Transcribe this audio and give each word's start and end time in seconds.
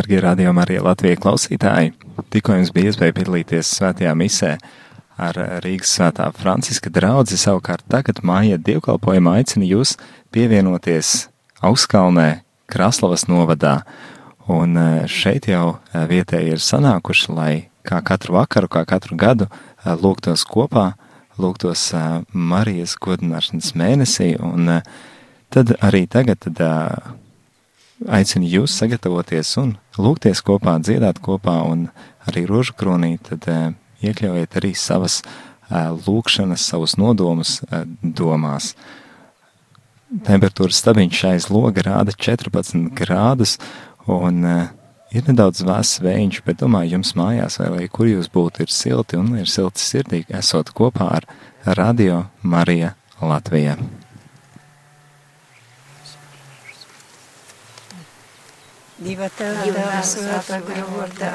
Darbie 0.00 0.16
radījumi 0.24 0.62
arī 0.62 0.76
Latvijas 0.80 1.18
klausītāji! 1.20 1.90
Tikko 2.32 2.54
jums 2.56 2.70
bija 2.72 2.88
iespēja 2.88 3.12
piedalīties 3.18 3.72
svētajā 3.76 4.14
misē 4.16 4.54
ar 5.20 5.36
Rīgas 5.60 5.90
svētā 5.98 6.30
Franciska 6.32 6.88
draugu. 6.88 7.36
Savukārt 7.36 7.84
tagad 7.92 8.22
mājiet 8.24 8.64
dievkalpojumā 8.64 9.34
aicinu 9.42 9.68
jūs 9.68 9.92
pievienoties 10.32 11.28
Augstkalnē, 11.60 12.40
Kraslavas 12.72 13.26
novadā. 13.28 13.82
Un 14.48 14.72
e, 14.80 14.88
šeit 15.04 15.50
jau 15.52 15.66
e, 15.76 16.06
vietēji 16.08 16.56
ir 16.56 16.64
sanākuši, 16.64 17.28
lai 17.36 17.52
kā 17.84 18.00
katru 18.00 18.38
vakaru, 18.38 18.72
kā 18.72 18.86
katru 18.88 19.20
gadu 19.20 19.50
e, 19.52 19.98
lūgtos 20.00 20.46
kopā, 20.48 20.94
lūgtos 21.36 21.90
Marijas 22.32 22.96
godināšanas 22.96 23.74
mēnesī. 23.76 24.32
Un 24.40 24.78
tad 25.52 25.76
arī 25.84 26.06
tagad 26.08 26.40
tad, 26.48 26.64
aicinu 28.08 28.48
jūs 28.48 28.74
sagatavoties 28.80 29.52
un 29.60 29.74
lūgties 30.00 30.42
kopā, 30.46 30.78
dziedāt 30.80 31.20
kopā 31.24 31.60
un 31.68 31.88
arī 32.28 32.46
rožu 32.48 32.74
kronī, 32.78 33.16
tad 33.26 33.46
iekļaujiet 34.00 34.56
arī 34.60 34.72
savas 34.78 35.20
lūkšanas, 35.70 36.64
savus 36.72 36.96
nodomus 37.00 37.60
domās. 38.02 38.74
Temperatūras 40.26 40.80
stabiņš 40.82 41.22
aiz 41.28 41.48
loga 41.52 41.84
rāda 41.86 42.14
14 42.16 42.90
grādus, 42.98 43.58
un 44.10 44.42
ir 45.14 45.26
nedaudz 45.28 45.62
vēss 45.66 46.02
vējš, 46.02 46.42
bet 46.46 46.64
domāju, 46.64 46.96
jums 46.96 47.14
mājās 47.18 47.60
vai 47.62 47.70
lai 47.76 47.88
kur 47.92 48.10
jūs 48.10 48.30
būtu, 48.32 48.66
ir 48.66 48.74
silti 48.74 49.20
un 49.20 49.36
ir 49.38 49.50
silti 49.50 49.82
sirdīgi, 49.84 50.34
esot 50.42 50.74
kopā 50.74 51.12
ar 51.20 51.30
Radio 51.78 52.24
Marija 52.42 52.96
Latvijā. 53.20 53.78
Dieva 59.00 59.30
tēva 59.32 60.02
svētā 60.04 60.58
vārdā. 60.68 61.30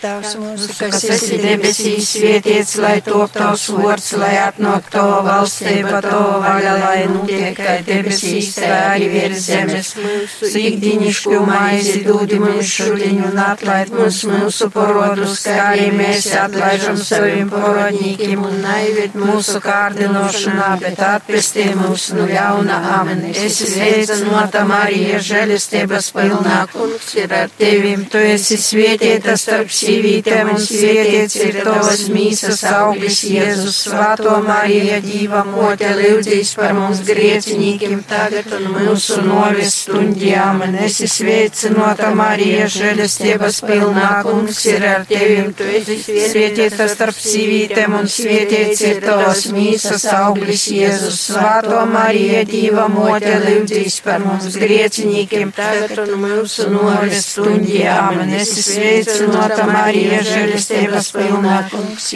Tavs 0.00 0.36
mūsu, 0.38 0.70
kas 0.78 1.02
esi 1.04 1.36
debesīs, 1.42 2.06
svētīts, 2.14 2.76
lai 2.80 2.94
top 3.04 3.34
tavs 3.34 3.66
vārds, 3.74 4.12
lai 4.16 4.30
atnāk 4.40 4.86
tava 4.94 5.18
valstība, 5.26 5.98
tava 6.06 6.38
vaļa, 6.44 6.74
lai 6.80 7.02
notiek 7.10 7.58
kā 7.58 7.74
debesīs, 7.84 8.54
tā 8.56 8.70
arī 8.94 9.10
virs 9.12 9.42
zemes. 9.50 9.90
Sīkdiņišku 10.38 11.42
maizi 11.50 12.04
dūdi 12.06 12.38
mums 12.40 12.72
šodien 12.78 13.20
un 13.26 13.42
atlaid 13.42 13.92
mums 13.92 14.22
mūsu 14.30 14.70
porodus, 14.72 15.42
kā 15.44 15.58
arī 15.74 15.90
mēs 15.98 16.30
atlaižam 16.44 16.96
saviem 17.02 17.52
porodņīkiem 17.52 18.48
un 18.48 18.58
naivit 18.64 19.18
mūsu 19.18 19.60
kārdinošanā, 19.66 20.70
bet 20.86 21.04
atpestī 21.10 21.68
mūs 21.82 22.08
no 22.16 22.30
ļauna 22.32 22.80
amen. 22.96 23.26
Es 23.34 23.60
sveicināta 23.74 24.64
Marija, 24.72 25.20
žēlistības 25.32 26.12
pilnāk 26.16 26.77
kungs 26.78 27.08
ir 27.18 27.32
ar 27.34 27.50
tevim, 27.58 28.04
tu 28.10 28.20
esi 28.22 28.56
svētītas 28.60 29.42
starp 29.44 29.72
sīvītēm 29.74 30.52
un 30.52 30.60
svētīts 30.62 31.36
ir 31.42 31.58
tavas 31.66 32.04
mīsas 32.12 32.62
auglis 32.70 33.20
Jēzus, 33.26 33.78
svāto 33.88 34.36
Marija, 34.44 35.00
dīva 35.02 35.42
mote, 35.48 35.88
lūdzīs 35.98 36.54
par 36.58 36.74
mums 36.76 37.02
griecinīkiem 37.08 38.02
tagad 38.08 38.52
un 38.58 38.68
mūsu 38.76 39.18
novis 39.26 39.80
stundjām, 39.84 40.62
un 40.68 40.78
esi 40.86 41.08
sveicinota 41.10 42.12
Marija, 42.18 42.68
žēlestības 42.76 43.60
pilnā, 43.66 44.10
kungs 44.28 44.62
ir 44.70 44.86
ar 44.92 45.06
tevim, 45.10 45.50
tu 45.58 45.66
esi 45.80 45.98
svētītas 46.04 46.94
starp 46.94 47.18
sīvītēm 47.24 47.98
un 47.98 48.10
svētīts 48.12 48.84
ir 48.92 49.02
tavas 49.04 49.46
mīsas 49.54 50.06
auglis 50.14 50.68
Jēzus, 50.72 51.20
svāto 51.32 51.82
Marija, 51.90 52.44
dīva 52.48 52.86
mote, 52.92 53.34
lūdzīs 53.48 54.00
par 54.06 54.22
mums 54.22 54.58
griecinīkiem 54.58 55.52
tagad 55.56 55.98
un 56.04 56.14
mūsu 56.22 56.67
noris 56.72 57.26
stundjām, 57.32 58.20
un 58.22 58.32
esi 58.38 58.62
sveicinota 58.64 59.66
Marija, 59.68 60.20
žēlistības 60.26 61.10
pilnā, 61.16 61.56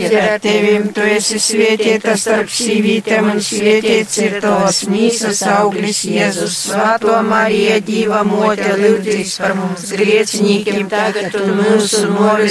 ir 0.03 0.17
ar 0.21 0.39
tevim, 0.43 0.89
tu 0.95 1.05
esi 1.07 1.41
svētīta 1.43 2.17
starp 2.21 2.51
sīvītēm, 2.53 3.31
un 3.35 3.43
svētīts 3.45 4.19
ir 4.23 4.39
tos 4.45 4.83
mīsas 4.93 5.43
auglis 5.53 6.03
Jēzus, 6.09 6.59
svāto 6.69 7.19
Marija, 7.27 7.79
dīva 7.87 8.23
mote, 8.29 8.69
lūdzīs 8.83 9.37
par 9.43 9.57
mums 9.59 9.93
griecinīkiem 9.97 10.91
tagad 10.93 11.39
un 11.41 11.55
mūsu 11.61 12.05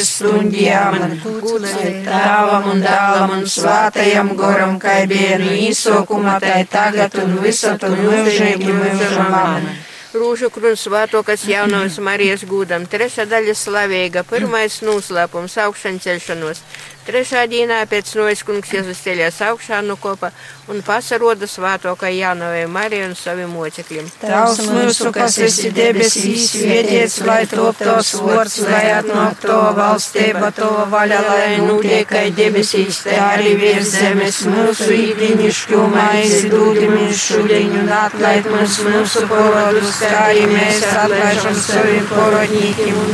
stundjām, 0.05 0.99
un 1.01 1.69
ir 1.83 2.01
tāvam 2.07 2.71
un 2.73 2.83
dālam 2.85 3.37
un 3.37 3.47
svātajam 3.55 4.33
goram, 4.39 4.77
kā 4.81 5.01
bija 5.11 5.39
no 5.41 5.53
īsokuma, 5.67 6.39
tai 6.43 6.65
tagad 6.71 7.15
un 7.23 7.39
visat 7.45 7.87
un 7.87 7.97
mūžīgi 8.05 8.75
mūžam. 8.81 9.39
Amen. 9.41 9.90
Rūžu 10.11 10.49
kruns 10.51 10.81
svētokas 10.83 11.45
jaunās 11.47 11.95
Marijas 12.03 12.41
gūdam, 12.43 12.83
trešā 12.83 13.23
daļa 13.31 13.53
slavīga, 13.55 14.25
pirmais 14.27 14.81
noslēpums 14.87 15.55
augšana 15.63 16.03
celšanos. 16.03 16.59
Trešā 17.01 17.47
dienā 17.49 17.79
pēc 17.89 18.11
nojas 18.13 18.43
kungs 18.45 18.69
ceļās 19.01 19.39
augšā 19.47 19.79
no 19.81 19.95
kopa 19.97 20.29
un 20.69 20.83
pasaroda 20.85 21.47
svātokai 21.49 22.11
Jānavai 22.13 22.67
Marijai 22.69 23.07
un 23.09 23.15
saviem 23.17 23.49
mocekļiem. 23.49 24.09
Tavs 24.21 24.59
mūsu, 24.69 25.09
kas 25.15 25.39
esi 25.41 25.71
debesīs, 25.73 26.51
svietiets, 26.53 27.17
lai 27.25 27.39
top 27.49 27.81
tos 27.81 28.11
vārds, 28.21 28.59
lai 28.67 28.83
atnāk 28.99 29.41
to 29.41 29.57
valstība, 29.79 30.51
to 30.55 30.69
vaļa, 30.93 31.21
lai 31.25 31.47
nutiekai 31.65 32.27
debesīs, 32.37 33.01
te 33.07 33.17
arī 33.17 33.55
virs 33.63 33.95
zemes 33.95 34.43
mūsu 34.51 34.91
īdiņišķu 34.99 35.81
maizi 35.95 36.53
dūdi 36.53 36.85
mums 36.93 37.25
šodien 37.25 37.75
un 37.81 37.91
atlaid 37.97 38.51
mums 38.53 38.77
mūsu 38.85 39.25
porodus, 39.31 39.97
kā 40.05 40.27
arī 40.29 40.45
mēs 40.53 40.85
atlaižam 40.91 41.57
saviem 41.65 42.05
porodņīkiem 42.13 43.03
un 43.07 43.11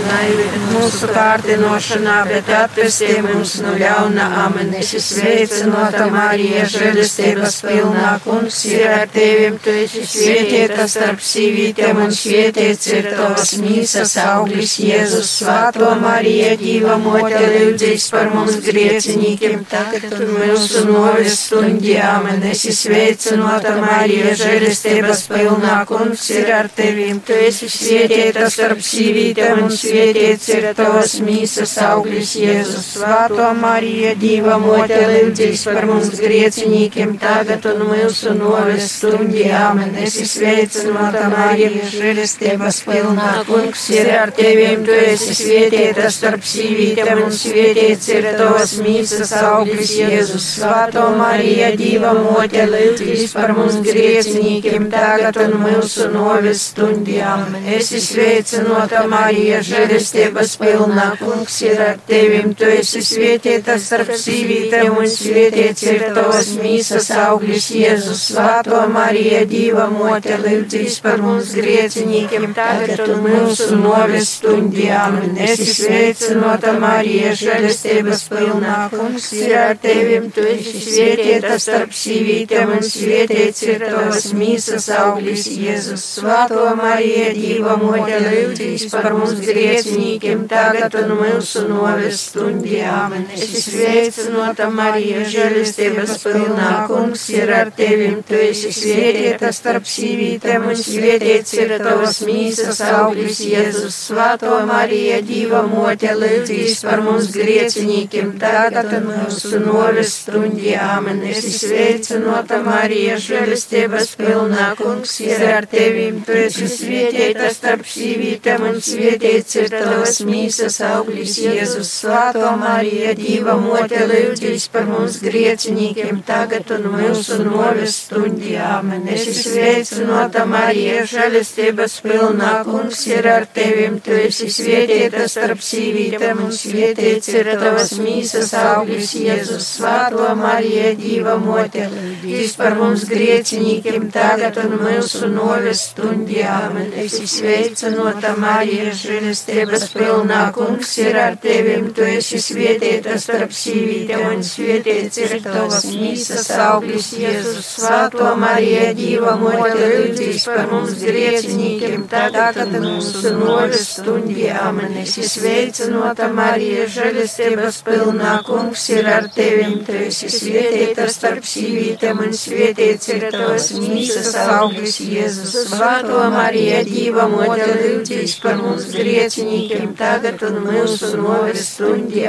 mūsu 0.76 1.12
kārdinošanā, 1.16 2.20
bet 2.34 2.54
atpestī 2.60 3.16
mums 3.24 3.58
no 3.64 3.77
ļauna 3.80 4.26
amen. 4.44 4.74
Es 4.78 4.94
sveicinota 5.04 6.08
Marija, 6.12 6.66
žēlistības 6.72 7.60
pilnā, 7.66 8.14
kungs 8.24 8.60
ir 8.70 8.86
ar 8.90 9.06
tevim, 9.12 9.58
tu 9.64 9.74
esi 9.84 10.04
svētīta 10.08 10.88
starp 10.92 11.22
sīvītēm 11.24 12.02
un 12.06 12.14
svētīts 12.16 12.90
ir 12.94 13.10
tavas 13.14 13.54
mīsas 13.62 14.16
auglis 14.24 14.78
Jēzus, 14.82 15.32
svāto 15.42 15.92
Marija, 16.02 16.56
dīva 16.62 16.98
mote, 17.02 17.44
lūdzīs 17.54 18.08
par 18.14 18.32
mums 18.34 18.60
griecinīkiem, 18.66 19.66
tagad 19.72 20.18
un 20.18 20.34
mūsu 20.38 20.84
novis 20.90 21.40
stundi, 21.48 21.96
amen. 22.02 22.44
Es 22.52 22.66
sveicinota 22.82 23.76
Marija, 23.82 24.34
žēlistības 24.42 25.26
pilnā, 25.32 25.78
kungs 25.90 26.28
ir 26.36 26.52
ar 26.58 26.72
tevim, 26.74 27.22
tu 27.26 27.38
esi 27.48 27.70
svētīta 27.72 28.50
starp 28.54 28.84
sīvītēm 28.86 29.66
un 29.68 29.74
svētīts 29.74 30.52
ir 30.56 30.72
tavas 30.78 31.18
mīsas 31.24 31.78
auglis 31.88 32.36
Jēzus, 32.42 32.94
svāto 32.98 33.52
Marija. 33.54 33.67
Marija, 33.68 34.14
Dieva 34.16 34.56
mote, 34.62 34.98
lūdzīs 35.10 35.66
par 35.68 35.86
mums 35.90 36.14
griecinīkiem 36.22 37.18
tagad 37.20 37.66
un 37.68 37.82
mūsu 37.90 38.32
noves 38.38 38.86
stundi. 38.96 39.44
Āmen. 39.58 39.92
Es 40.06 40.16
sveicināta 40.32 41.26
Marija, 41.34 41.90
žēlestības 41.92 42.80
pilnā. 42.88 43.32
Kungs 43.50 43.84
ir 43.92 44.08
ar 44.16 44.32
teviem, 44.38 44.86
tu 44.88 44.96
esi 44.96 45.36
svētīta 45.36 46.08
starp 46.14 46.46
sīvītēm 46.48 47.24
un 47.26 47.36
svētīts 47.36 48.08
ir 48.14 48.30
tavas 48.40 48.78
mīsas 48.86 49.34
auglis 49.42 49.92
Jēzus. 49.98 50.48
Svēto 50.62 51.10
Marija, 51.20 51.74
Dieva 51.82 52.16
mote, 52.16 52.64
lūdzīs 52.72 53.36
par 53.36 53.56
mums 53.58 53.82
griecinīkiem 53.84 54.88
tagad 54.96 55.42
un 55.44 55.58
mūsu 55.66 56.08
noves 56.16 56.64
stundi. 56.72 57.20
Āmen. 57.34 57.68
Es 57.76 57.92
sveicināta 58.08 59.04
Marija, 59.12 59.60
žēlestības 59.74 60.56
pilnā. 60.64 61.12
Kungs 61.20 61.62
ir 61.68 61.86
ar 61.90 62.02
teviem, 62.08 62.56
tu 62.56 62.72
esi 62.72 63.04
svētīta 63.04 63.57
sīvītēm 63.66 64.98
un 64.98 65.08
svētīts 65.10 65.84
ir 65.88 66.04
tavas 66.16 66.50
mīsas 66.60 67.10
augļis 67.16 67.68
Jēzus, 67.78 68.24
svāto 68.32 68.82
Marija, 68.92 69.44
Dīva 69.50 69.88
mote, 69.92 70.38
lūdzīs 70.42 71.00
par 71.04 71.22
mums 71.24 71.54
griecinīkiem, 71.58 72.54
tagad 72.58 73.02
un 73.08 73.24
mūsu 73.26 73.78
novis 73.80 74.36
stundjām. 74.38 75.20
Esi 75.48 75.68
sveicinota 75.74 76.74
Marija, 76.80 77.34
žēlestības 77.38 78.24
pilnā, 78.32 78.78
kungs 78.94 79.32
ir 79.38 79.56
ar 79.58 79.78
tevim, 79.82 80.30
tu 80.34 80.46
esi 80.48 80.82
svētītas 80.86 81.68
starp 81.68 81.96
sīvītēm 81.98 82.76
un 82.78 82.86
svētīts 82.86 83.64
ir 83.68 83.86
tavas 83.88 84.32
mīsas 84.38 84.90
augļis 84.98 85.48
Jēzus, 85.58 86.08
svāto 86.18 86.68
Marija, 86.80 87.32
Dīva 87.38 87.78
mote, 87.82 88.20
lūdzīs 88.28 88.88
par 88.94 89.14
mums 89.18 89.40
griecinīkiem, 89.44 90.48
tagad 90.52 90.96
un 91.02 91.16
mūsu 91.22 91.68
novis 91.70 92.28
stundjām. 92.32 93.16
Es 93.48 93.68
esi 93.68 93.72
sveicinota 93.78 94.66
Marija, 94.74 95.22
žēlistības 95.32 96.18
pilnā, 96.20 96.72
kungs 96.90 97.22
ir 97.32 97.52
ar 97.56 97.70
tevim, 97.76 98.18
tu 98.28 98.36
esi 98.36 98.74
svētīta 98.76 99.54
starp 99.56 99.86
sīvītēm 99.88 100.66
un 100.68 100.76
svētīts 100.82 101.54
ir 101.56 101.72
tavas 101.80 102.20
mīsas 102.28 102.82
augļus. 102.84 103.40
Jēzus, 103.48 104.00
svāto 104.10 104.58
Marija, 104.68 105.22
Dīva 105.28 105.62
mote, 105.70 106.12
lūdzīs 106.20 106.82
par 106.84 107.04
mums 107.06 107.30
griecinīkiem, 107.36 108.34
tagad 108.42 108.92
un 108.98 109.08
mūsu 109.14 109.62
novis 109.64 110.18
stundi, 110.24 110.74
āmen, 110.76 111.24
esi 111.32 111.54
sveicinota 111.56 112.60
Marija, 112.66 113.16
žēlistības 113.24 114.12
pilnā, 114.20 114.74
kungs 114.82 115.16
ir 115.24 115.46
ar 115.54 115.70
tevim, 115.72 116.20
tu 116.28 116.36
esi 116.36 116.68
svētīta 116.74 117.54
starp 117.56 117.88
sīvītēm, 117.88 118.68
un 118.74 118.84
svētīts 118.84 119.62
ir 119.64 119.72
tavas 119.78 120.20
mīsas 120.28 120.82
auglis, 120.92 121.40
Jēzus. 121.48 121.96
Svētā 121.98 122.52
Marija, 122.60 123.16
Dieva 123.38 123.54
mote, 123.62 124.00
lūdzīs 124.10 124.64
par 124.74 124.88
mums 124.90 125.20
griecinīkiem, 125.22 126.24
tagad 126.26 126.72
un 126.74 126.88
mūsu 126.90 127.36
novis 127.46 127.98
stundī. 128.08 128.56
Āmen. 128.58 129.04
Esi 129.14 129.34
sveicinota 129.38 130.48
Marija, 130.50 131.04
žēlestības 131.12 132.00
pilnā, 132.02 132.54
kungs 132.66 133.04
ir 133.12 133.28
ar 133.30 133.46
tevim, 133.54 134.00
tu 134.02 134.16
esi 134.18 134.48
svētīta 134.50 135.28
starp 135.30 135.62
sīvītēm, 135.62 136.42
un 136.48 136.56
svētīts 136.56 137.30
ir 137.36 137.52
tavas 137.62 137.94
mīsas 138.02 138.56
auglis, 138.58 139.14
Jēzus. 139.22 139.70
Svētā 139.76 140.34
Marija, 140.42 140.96
Dieva 140.98 141.38
mote, 141.38 141.86
lūdzīs 141.94 142.58
par 142.58 142.74
mums 142.82 143.06
griecinīkiem, 143.12 144.10
tagad 144.18 144.58
un 144.64 144.80
mūsu 144.82 145.30
novis 145.30 145.86
stundī. 145.92 146.42
Āmen. 146.48 146.90
Esi 147.06 147.30
sveicinota 147.30 148.34
Marija, 148.42 148.90
žēlestības 148.98 149.88
pilnā, 149.94 150.42
kungs 150.58 150.98
ir 151.06 151.22
ar 151.22 151.38
tevim, 151.46 151.92
tu 151.94 152.10
esi 152.18 152.42
svētīta 152.42 153.20
starp 153.28 153.52
sīvītēm, 153.52 154.22
un 154.32 154.44
svētīts 154.46 155.20
ir 155.20 155.34
tavas 155.44 155.84
mīsas 155.92 156.48
auglis, 156.64 157.10
Jēzus. 157.18 157.72
Svētā 157.78 158.32
Marija, 158.40 158.94
Dieva 158.96 159.34
mote, 159.40 159.88
lūdzīs 159.92 160.46
par 160.48 160.70
mums 160.72 160.94
griecinīkiem, 161.02 162.06
tagad 162.12 162.62
un 162.64 162.78
mūsu 162.86 163.34
novis 163.36 163.84
stundī. 163.98 164.48
Āmen. 164.58 164.96
Esi 165.02 165.26
sveicinota 165.28 166.30
Marija, 166.34 166.86
žēlestības 166.94 167.82
pilnā, 167.88 168.38
kungs 168.48 168.86
ir 168.96 169.10
ar 169.12 169.28
tevim, 169.36 169.82
tu 169.88 169.98
esi 170.08 170.32
svētīta 170.32 171.10
starp 171.12 171.44
sīvītēm, 171.48 172.24
un 172.28 172.38
svētīts 172.38 173.12
ir 173.12 173.28
tavas 173.36 173.70
mīsas 173.76 174.32
auglis, 174.46 175.02
Jēzus. 175.04 175.74
Svētā 175.74 176.30
Marija, 176.34 176.80
Dieva 176.88 177.28
mote, 177.32 177.68
lūdzīs 177.84 178.38
par 178.44 178.62
mums 178.64 178.88
griecinīkiem, 178.96 179.92
tagad 180.00 180.48
un 180.48 180.62
mūsu 180.70 181.14
novis 181.20 181.68
stundī. 181.76 182.24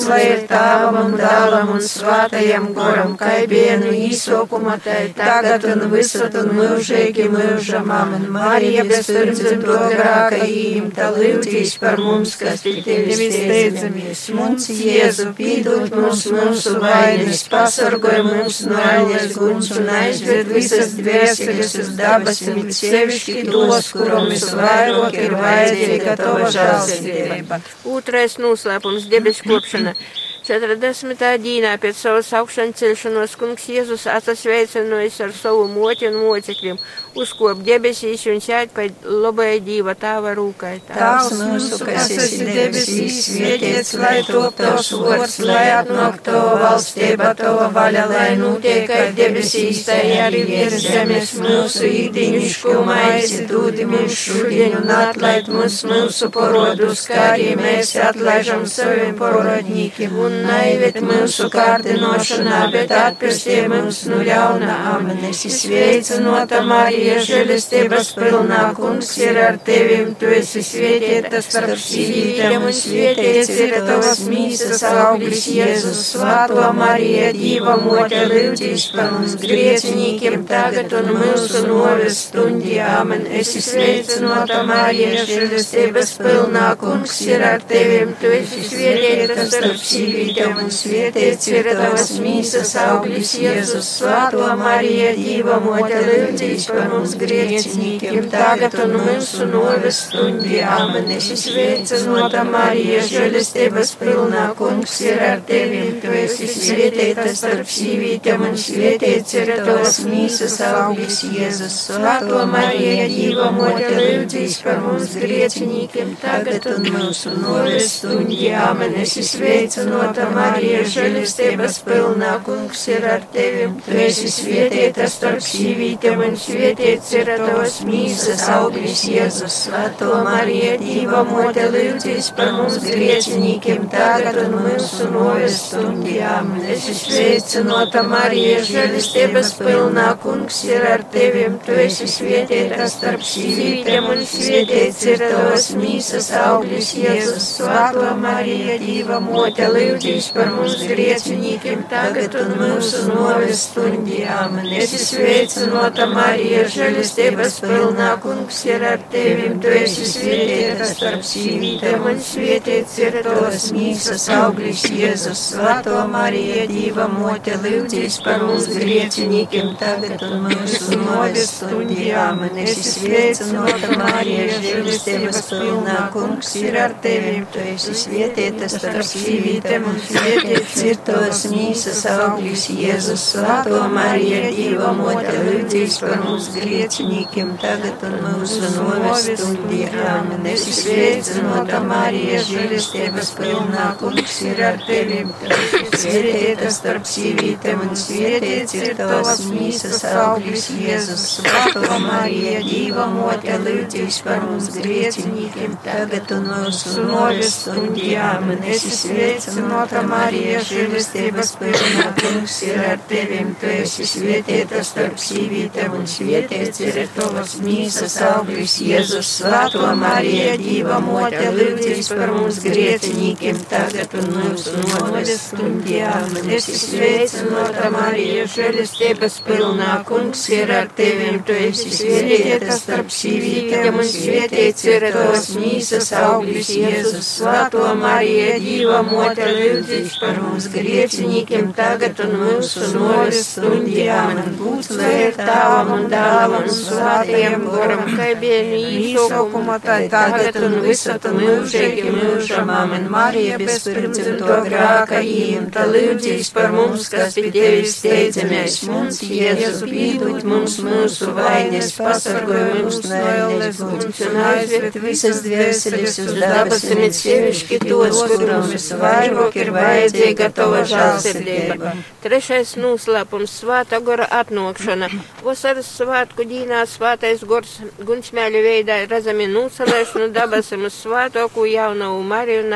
Būs 0.00 0.08
lai 0.08 0.20
ir 0.32 0.44
tāvam 0.48 0.94
un 0.96 1.14
dāvam 1.20 1.70
un 1.74 1.82
svātajam 1.84 2.70
goram, 2.72 3.10
kai 3.20 3.42
bienu 3.50 3.90
īsokuma, 3.92 4.78
tai 4.80 5.10
tagad 5.12 5.66
un 5.68 5.82
visat 5.92 6.38
un 6.40 6.54
mūžīgi 6.56 7.26
mūžam. 7.28 7.90
Amen. 7.92 8.24
Marija 8.32 8.86
bez 8.88 9.10
pirmdzimto 9.12 9.76
grāka 9.92 10.38
īmta 10.48 11.10
lūdzīs 11.12 11.74
par 11.82 12.00
mums, 12.00 12.32
kas 12.40 12.64
tevi 12.64 13.28
steidzamies. 13.34 14.22
Mums, 14.38 14.70
Jēzu, 14.78 15.26
pīdot 15.36 15.92
mums 15.92 16.24
mūsu 16.32 16.72
vainas, 16.80 17.44
pasargoj 17.52 18.22
mums 18.30 18.62
no 18.70 18.80
aļas 18.80 19.36
guns 19.36 19.70
un 19.76 19.92
aizved 19.98 20.48
visas 20.54 20.96
dvēseles 20.96 21.76
uz 21.84 21.92
dabasim, 22.00 22.62
sevišķi 22.80 23.44
tos, 23.50 23.92
kuram 23.98 24.32
visvairāk 24.32 25.20
ir 25.26 25.36
vajadzīga 25.44 26.16
tava 26.24 26.50
žēlsirdība. 26.56 27.60
Otrais 27.98 28.40
noslēpums- 28.40 29.10
debesu 29.12 29.44
kopšana. 29.44 29.79
真 29.84 29.94
40. 30.50 31.20
dīnā 31.38 31.76
pēc 31.78 31.94
savas 31.94 32.32
augšanas 32.34 32.80
celšanos 32.80 33.36
kungs 33.38 33.68
Jēzus 33.70 34.08
atsasveicinojas 34.10 35.20
ar 35.22 35.34
savu 35.36 35.68
moti 35.70 36.08
un 36.08 36.16
mocekļiem, 36.18 36.80
uzkop 37.20 37.60
debesīs 37.62 38.24
un 38.32 38.40
sēd 38.42 38.72
pa 38.74 38.88
labai 39.06 39.60
dīva 39.62 39.94
tāva 39.98 40.32
rūkai. 40.34 40.72
Tavs 40.88 41.36
mūsu, 41.38 41.78
kas 41.86 42.10
esi 42.16 42.48
debesīs, 42.48 43.20
svētīts, 43.28 43.92
lai 44.00 44.16
top 44.26 44.58
tavs 44.58 44.90
vārds, 44.98 45.36
lai 45.46 45.68
atnāk 45.76 46.18
tava 46.26 46.56
valstība, 46.64 47.30
tava 47.38 47.68
vaļa, 47.76 48.04
lai 48.10 48.26
notiek 48.40 48.90
kā 48.90 48.98
debesīs, 49.14 49.84
tai 49.86 50.00
arī 50.24 50.42
virs 50.50 50.82
zemes 50.82 51.36
mūsu 51.38 51.86
īdiņušku 51.86 52.76
maizi 52.90 53.46
dūdi 53.52 53.86
mums 53.92 54.18
šodien 54.24 54.80
un 54.80 54.90
atlaid 54.98 55.52
mums 55.54 55.78
mūsu 55.86 56.32
porodus, 56.34 57.06
kā 57.06 57.36
arī 57.36 57.54
mēs 57.62 57.94
atlaižam 58.10 58.66
saviem 58.66 59.14
porodņīkiem 59.22 60.18
un 60.40 60.46
naivet 60.48 60.98
mūsu 61.04 61.48
kārdinošanā, 61.52 62.60
bet 62.72 62.92
atpestī 62.94 63.60
mums 63.70 64.02
no 64.10 64.20
ļauna. 64.24 64.76
Amen. 64.94 65.20
Es 65.30 65.42
sveicinota 65.60 66.62
Marija, 66.66 67.18
žēlestības 67.26 68.12
pilnā 68.16 68.62
kungs 68.78 69.12
ir 69.20 69.38
ar 69.40 69.58
tevim, 69.64 70.14
tu 70.20 70.30
esi 70.34 70.62
svētīta 70.64 71.42
starp 71.44 71.76
sīvītēm 71.80 72.66
un 72.68 72.76
svētīts 72.76 73.52
ir 73.56 73.76
tavas 73.86 74.22
mīsas 74.30 74.84
auglis 74.90 75.46
Jēzus. 75.50 76.02
Svētā 76.14 76.70
Marija, 76.76 77.30
Dieva 77.36 77.76
mote, 77.80 78.22
lūdzīs 78.30 78.90
par 78.96 79.12
mums 79.14 79.36
griecinīkiem 79.40 80.46
tagad 80.48 80.94
un 81.00 81.12
mūsu 81.20 81.64
novis 81.68 82.24
stundī. 82.26 82.78
Amen. 82.84 83.26
Es 83.40 83.52
sveicinota 83.66 84.62
Marija, 84.68 85.24
žēlestības 85.28 86.16
pilnā 86.20 86.66
kungs 86.80 87.20
ir 87.28 87.44
ar 87.46 87.64
tevim, 87.68 88.14
tu 88.20 88.32
esi 88.34 88.64
svētīta 88.70 89.46
starp 89.50 89.80
sīvītēm 90.30 90.58
un 90.62 90.70
svētīts 90.70 91.48
ir 91.50 91.68
tavas 91.74 92.10
mīsas 92.22 92.74
auglis 92.78 93.32
Jēzus. 93.40 93.88
Svētā 94.00 94.54
Marija, 94.58 95.12
Dieva 95.16 95.58
mote, 95.62 95.98
lūdzīs 96.06 96.68
par 96.70 96.88
mums 96.92 97.16
griecinīkiem 97.18 98.28
tagad 98.30 98.76
un 98.84 98.94
mūsu 99.00 99.48
novis 99.50 100.04
stundī. 100.06 100.60
Amen. 100.62 101.10
Es 101.16 101.30
sveicinota 101.42 102.44
Marija, 102.46 103.02
žēlestības 103.08 103.94
pilnā 104.00 104.46
kungs 104.58 105.00
ir 105.04 105.20
ar 105.26 105.42
tevim, 105.48 105.98
tu 106.02 106.14
esi 106.14 106.48
svētīta 106.50 107.26
starp 107.34 107.70
sīvītēm 107.70 108.46
un 108.50 108.58
svētīts 108.60 109.36
ir 109.40 109.54
tavas 109.64 110.00
mīsas 110.06 110.60
auglis 110.68 111.22
Jēzus. 111.26 111.80
Svētā 111.90 112.44
Marija, 112.50 113.08
Dieva 113.10 113.50
mote, 113.56 113.90
lūdzīs 113.98 114.60
par 114.64 114.82
mums 114.86 115.16
griecinīkiem 115.18 116.14
tagad 116.22 116.70
un 116.76 116.90
mūsu 116.94 117.34
novis 117.40 117.96
stundī. 117.98 118.52
Amen. 118.60 118.94
Es 119.00 119.16
sveicinota 119.30 120.09
Marija, 120.18 120.80
žēlestības 120.90 121.76
pilnā 121.86 122.32
kungs 122.44 122.80
ir 122.90 123.04
ar 123.06 123.22
tevim, 123.30 123.76
tu 123.84 123.94
esi 124.02 124.26
svētīta 124.32 125.06
starp 125.10 125.42
sīvītēm 125.44 126.22
un 126.26 126.34
svētīts 126.40 127.12
ir 127.14 127.30
tavas 127.38 127.76
mīsas 127.86 128.42
auglis 128.50 129.04
Jēzus. 129.06 129.58
Svētā 129.66 130.08
Marija, 130.26 130.72
Dieva 130.80 131.20
mote, 131.28 131.66
lūdzīs 131.70 132.30
par 132.34 132.50
mums 132.56 132.80
griecinīkiem 132.82 133.86
tagad 133.92 134.40
un 134.42 134.56
mūsu 134.64 135.06
novis 135.14 135.60
stundī. 135.68 136.16
Amen. 136.26 136.64
Es 136.74 136.88
sveicinota 137.04 138.02
Marija, 138.06 138.60
žēlestības 138.66 139.54
pilnā 139.60 140.08
kungs 140.24 140.62
ir 140.66 140.86
ar 140.90 141.06
tevim, 141.14 141.60
tu 141.66 141.78
esi 141.78 142.08
svētīta 142.10 142.88
starp 142.90 143.22
sīvītēm 143.30 144.10
un 144.16 144.26
svētīts 144.34 145.06
ir 145.14 145.24
tavas 145.28 145.70
mīsas 145.78 146.32
auglis 146.42 146.94
Jēzus. 146.98 147.50
Svētā 147.60 148.16
Marija, 148.18 148.80
Dieva 148.82 149.22
mote, 149.22 149.70
lūdzīs 149.70 149.99
par 150.34 150.48
mums 150.54 150.80
griecinīkiem 150.88 151.82
tagad 151.90 152.34
un 152.40 152.52
mūsu 152.56 153.02
novis 153.10 153.66
stundī. 153.68 154.22
Amen. 154.30 154.68
Es 154.80 154.94
sveicinota 155.10 156.06
Marija, 156.08 156.62
žēlestības 156.72 157.58
pilnā 157.64 158.08
kungs 158.22 158.62
ir 158.68 158.84
ar 158.88 159.02
tevim, 159.12 159.58
tu 159.60 159.68
esi 159.68 160.06
svētīta 160.08 160.88
starp 160.88 161.26
sīvītēm 161.26 162.06
un 162.10 162.22
svētīts 162.24 162.96
ir 163.04 163.18
tavas 163.26 163.66
mīsas 163.76 164.26
auglis 164.38 164.86
Jēzus. 164.88 165.44
Svētā 165.50 166.06
Marija, 166.08 166.64
Dieva 166.70 167.08
mote, 167.12 167.58
lūdzīs 167.60 168.20
par 168.24 168.44
mums 168.46 168.70
griecinīkiem 168.72 169.74
tagad 169.80 170.24
un 170.28 170.46
mūsu 170.46 171.00
novis 171.02 171.52
stundī. 171.58 172.08
Amen. 172.16 172.56
Es 172.64 172.80
sveicinota 172.94 173.92
Marija, 174.00 174.48
žēlestības 174.64 175.44
pilnā 175.52 176.00
kungs 176.14 176.56
ir 176.62 176.80
ar 176.86 176.96
tevim, 177.04 177.44
tu 177.52 177.60
esi 177.74 177.96
svētīta 178.06 178.70
starp 178.70 179.04
sīvītēm 179.06 179.89
un 179.90 179.98
svētīts 180.04 180.82
ir 180.86 180.98
tavas 181.06 181.42
mīsas 181.50 182.00
auglis 182.10 182.66
Jēzus. 182.72 183.24
Svētā 183.30 183.80
Marija, 183.92 184.50
Dieva 184.54 184.92
mote, 184.96 185.34
lūdzīs 185.46 185.98
par 186.02 186.22
mums 186.24 186.48
griecinīkiem 186.54 187.52
tagad 187.62 188.04
un 188.06 188.16
mūsu 188.24 188.70
novis 188.76 189.26
stundī. 189.28 189.82
Amen. 190.10 190.46
Es 190.50 190.66
sveicinota 190.80 191.80
Marija, 191.84 192.40
žēlestības 192.48 193.32
pilnā 193.38 193.88
kungs 194.00 194.38
ir 194.46 194.62
ar 194.70 194.80
tevim, 194.86 195.32
tu 195.40 195.50
esi 195.56 196.02
svētīta 196.04 196.72
starp 196.74 197.08
sīvītēm 197.10 197.84
un 197.86 197.94
svētīts 197.98 198.76
ir 198.80 198.94
tavas 199.00 199.44
mīsas 199.50 200.04
auglis 200.10 200.68
Jēzus. 200.74 201.26
Svētā 201.40 202.00
Marija, 202.06 202.62
Dieva 202.66 203.08
mote, 203.10 203.58
lūdzīs 203.66 204.22
par 204.26 204.42
mums 204.46 204.70
griecinīkiem 204.78 205.78
tagad 205.84 206.34
un 206.36 206.50
mūsu 206.50 207.06
novis 207.08 207.54
stundī. 207.60 208.12
Amen. 208.20 208.62
Es 208.70 208.84
sveicinota 209.00 209.79
svētota 209.80 210.02
Marija, 210.04 210.60
žēlistības 210.66 211.50
pilna, 211.56 212.08
kungs 212.18 212.56
ir 212.66 212.80
ar 212.84 212.98
tevim, 213.08 213.54
tu 213.60 213.68
esi 213.72 214.04
svētīta 214.08 214.82
starp 214.84 215.16
sīvītēm 215.20 215.94
un 215.96 216.06
svētīts 216.10 216.82
ir 216.84 216.98
tavas 217.14 217.54
mīsas 217.64 218.16
auglis 218.26 218.76
Jēzus. 218.84 219.30
Svēto 219.40 219.86
Marija, 219.96 220.56
Dīva 220.60 220.98
mote, 221.04 221.40
lūdzīs 221.54 222.10
par 222.12 222.32
mums 222.34 222.58
griecinīkiem 222.64 223.62
tagad 223.70 224.16
un 224.20 224.28
mūsu 224.34 224.74
nodes 224.82 225.46
stundījām. 225.48 226.36
Es 226.50 226.68
sveicinota 226.82 227.88
Marija, 227.94 228.44
žēlistības 228.56 229.40
pilnā, 229.48 229.94
kungs 230.08 230.44
ir 230.52 230.74
ar 230.76 230.90
tevim, 230.96 231.40
tu 231.46 231.56
esi 231.56 231.88
svētīta 231.94 232.76
starp 232.76 233.12
sīvītēm 233.16 234.00
un 234.02 234.12
svētīts 234.12 234.88
ir 234.92 235.08
tavas 235.16 235.50
mīsas 235.56 236.12
auglis 236.20 236.74
Jēzus. 236.76 237.34
Svēto 237.40 237.88
Marija, 237.96 238.58
Dīva 238.60 239.00
mote, 239.06 239.48
lūdzīs 239.70 240.16
par 240.20 240.38
mums 240.42 240.66
griecinīkiem 240.72 241.70
tagad 241.76 242.20
un 242.24 242.34
mūsu 242.40 242.90
nodes 242.94 243.54
stundījām. 243.54 244.40
Būs 244.58 244.90
lai 244.98 245.12
ir 245.28 245.38
tāvam 245.38 245.92
un 245.96 246.06
dāvam 246.12 246.66
un 246.66 246.72
svētajam 246.74 247.66
goram, 247.68 248.04
kā 248.16 248.30
bija 248.40 248.60
īsokuma, 248.80 249.78
tā 249.84 249.98
tagad 250.12 250.58
un 250.66 250.78
visat 250.84 251.26
un 251.30 251.38
mūžīgi 251.40 252.14
mūžam. 252.16 252.72
Amen. 252.80 253.08
Marija 253.10 253.58
bez 253.60 253.86
pirmcimto 253.88 254.60
grāka 254.66 255.22
īmta 255.24 255.86
lūdzīs 255.90 256.52
par 256.54 256.74
mums, 256.74 257.08
kas 257.12 257.36
pie 257.38 257.50
tevis 257.54 257.96
steidzamies. 258.00 258.80
Mums, 258.90 259.22
Jēzus, 259.30 259.84
pīdūt 259.86 260.46
mums 260.48 260.78
mūsu 260.84 261.30
vainas, 261.36 261.92
pasargoj 261.98 262.66
mums 262.80 263.00
no 263.06 263.20
ēles 263.20 263.80
guļus 263.82 264.22
un 264.28 264.40
aizviet 264.44 264.98
visas 265.02 265.42
dvēseles 265.46 266.18
uz 266.24 266.32
dabasim, 266.40 267.02
it 267.06 267.16
sievišķi 267.18 267.80
tos, 267.86 268.22
kuram 268.30 268.66
visvairāk 268.70 269.59
ir 269.62 269.70
vajadzīga 269.74 270.48
tava 270.56 270.82
žālsirdība. 270.88 271.94
Trešais 272.24 272.74
noslēpums- 272.80 273.54
svāta 273.60 274.00
gora 274.04 274.26
atnokšana. 274.40 275.10
Vasaras 275.44 275.88
svātku 275.98 276.46
dīnā 276.52 276.82
svātais 276.90 277.44
gors 277.52 277.78
guņsmēļu 278.00 278.64
veidā 278.66 279.00
redzami 279.10 279.48
nūsalēšanu 279.54 280.32
dabasim 280.32 280.84
uz 280.84 280.94
svātoku 281.04 281.66
jaunavu 281.70 282.22
Mariju 282.22 282.64
un 282.64 282.70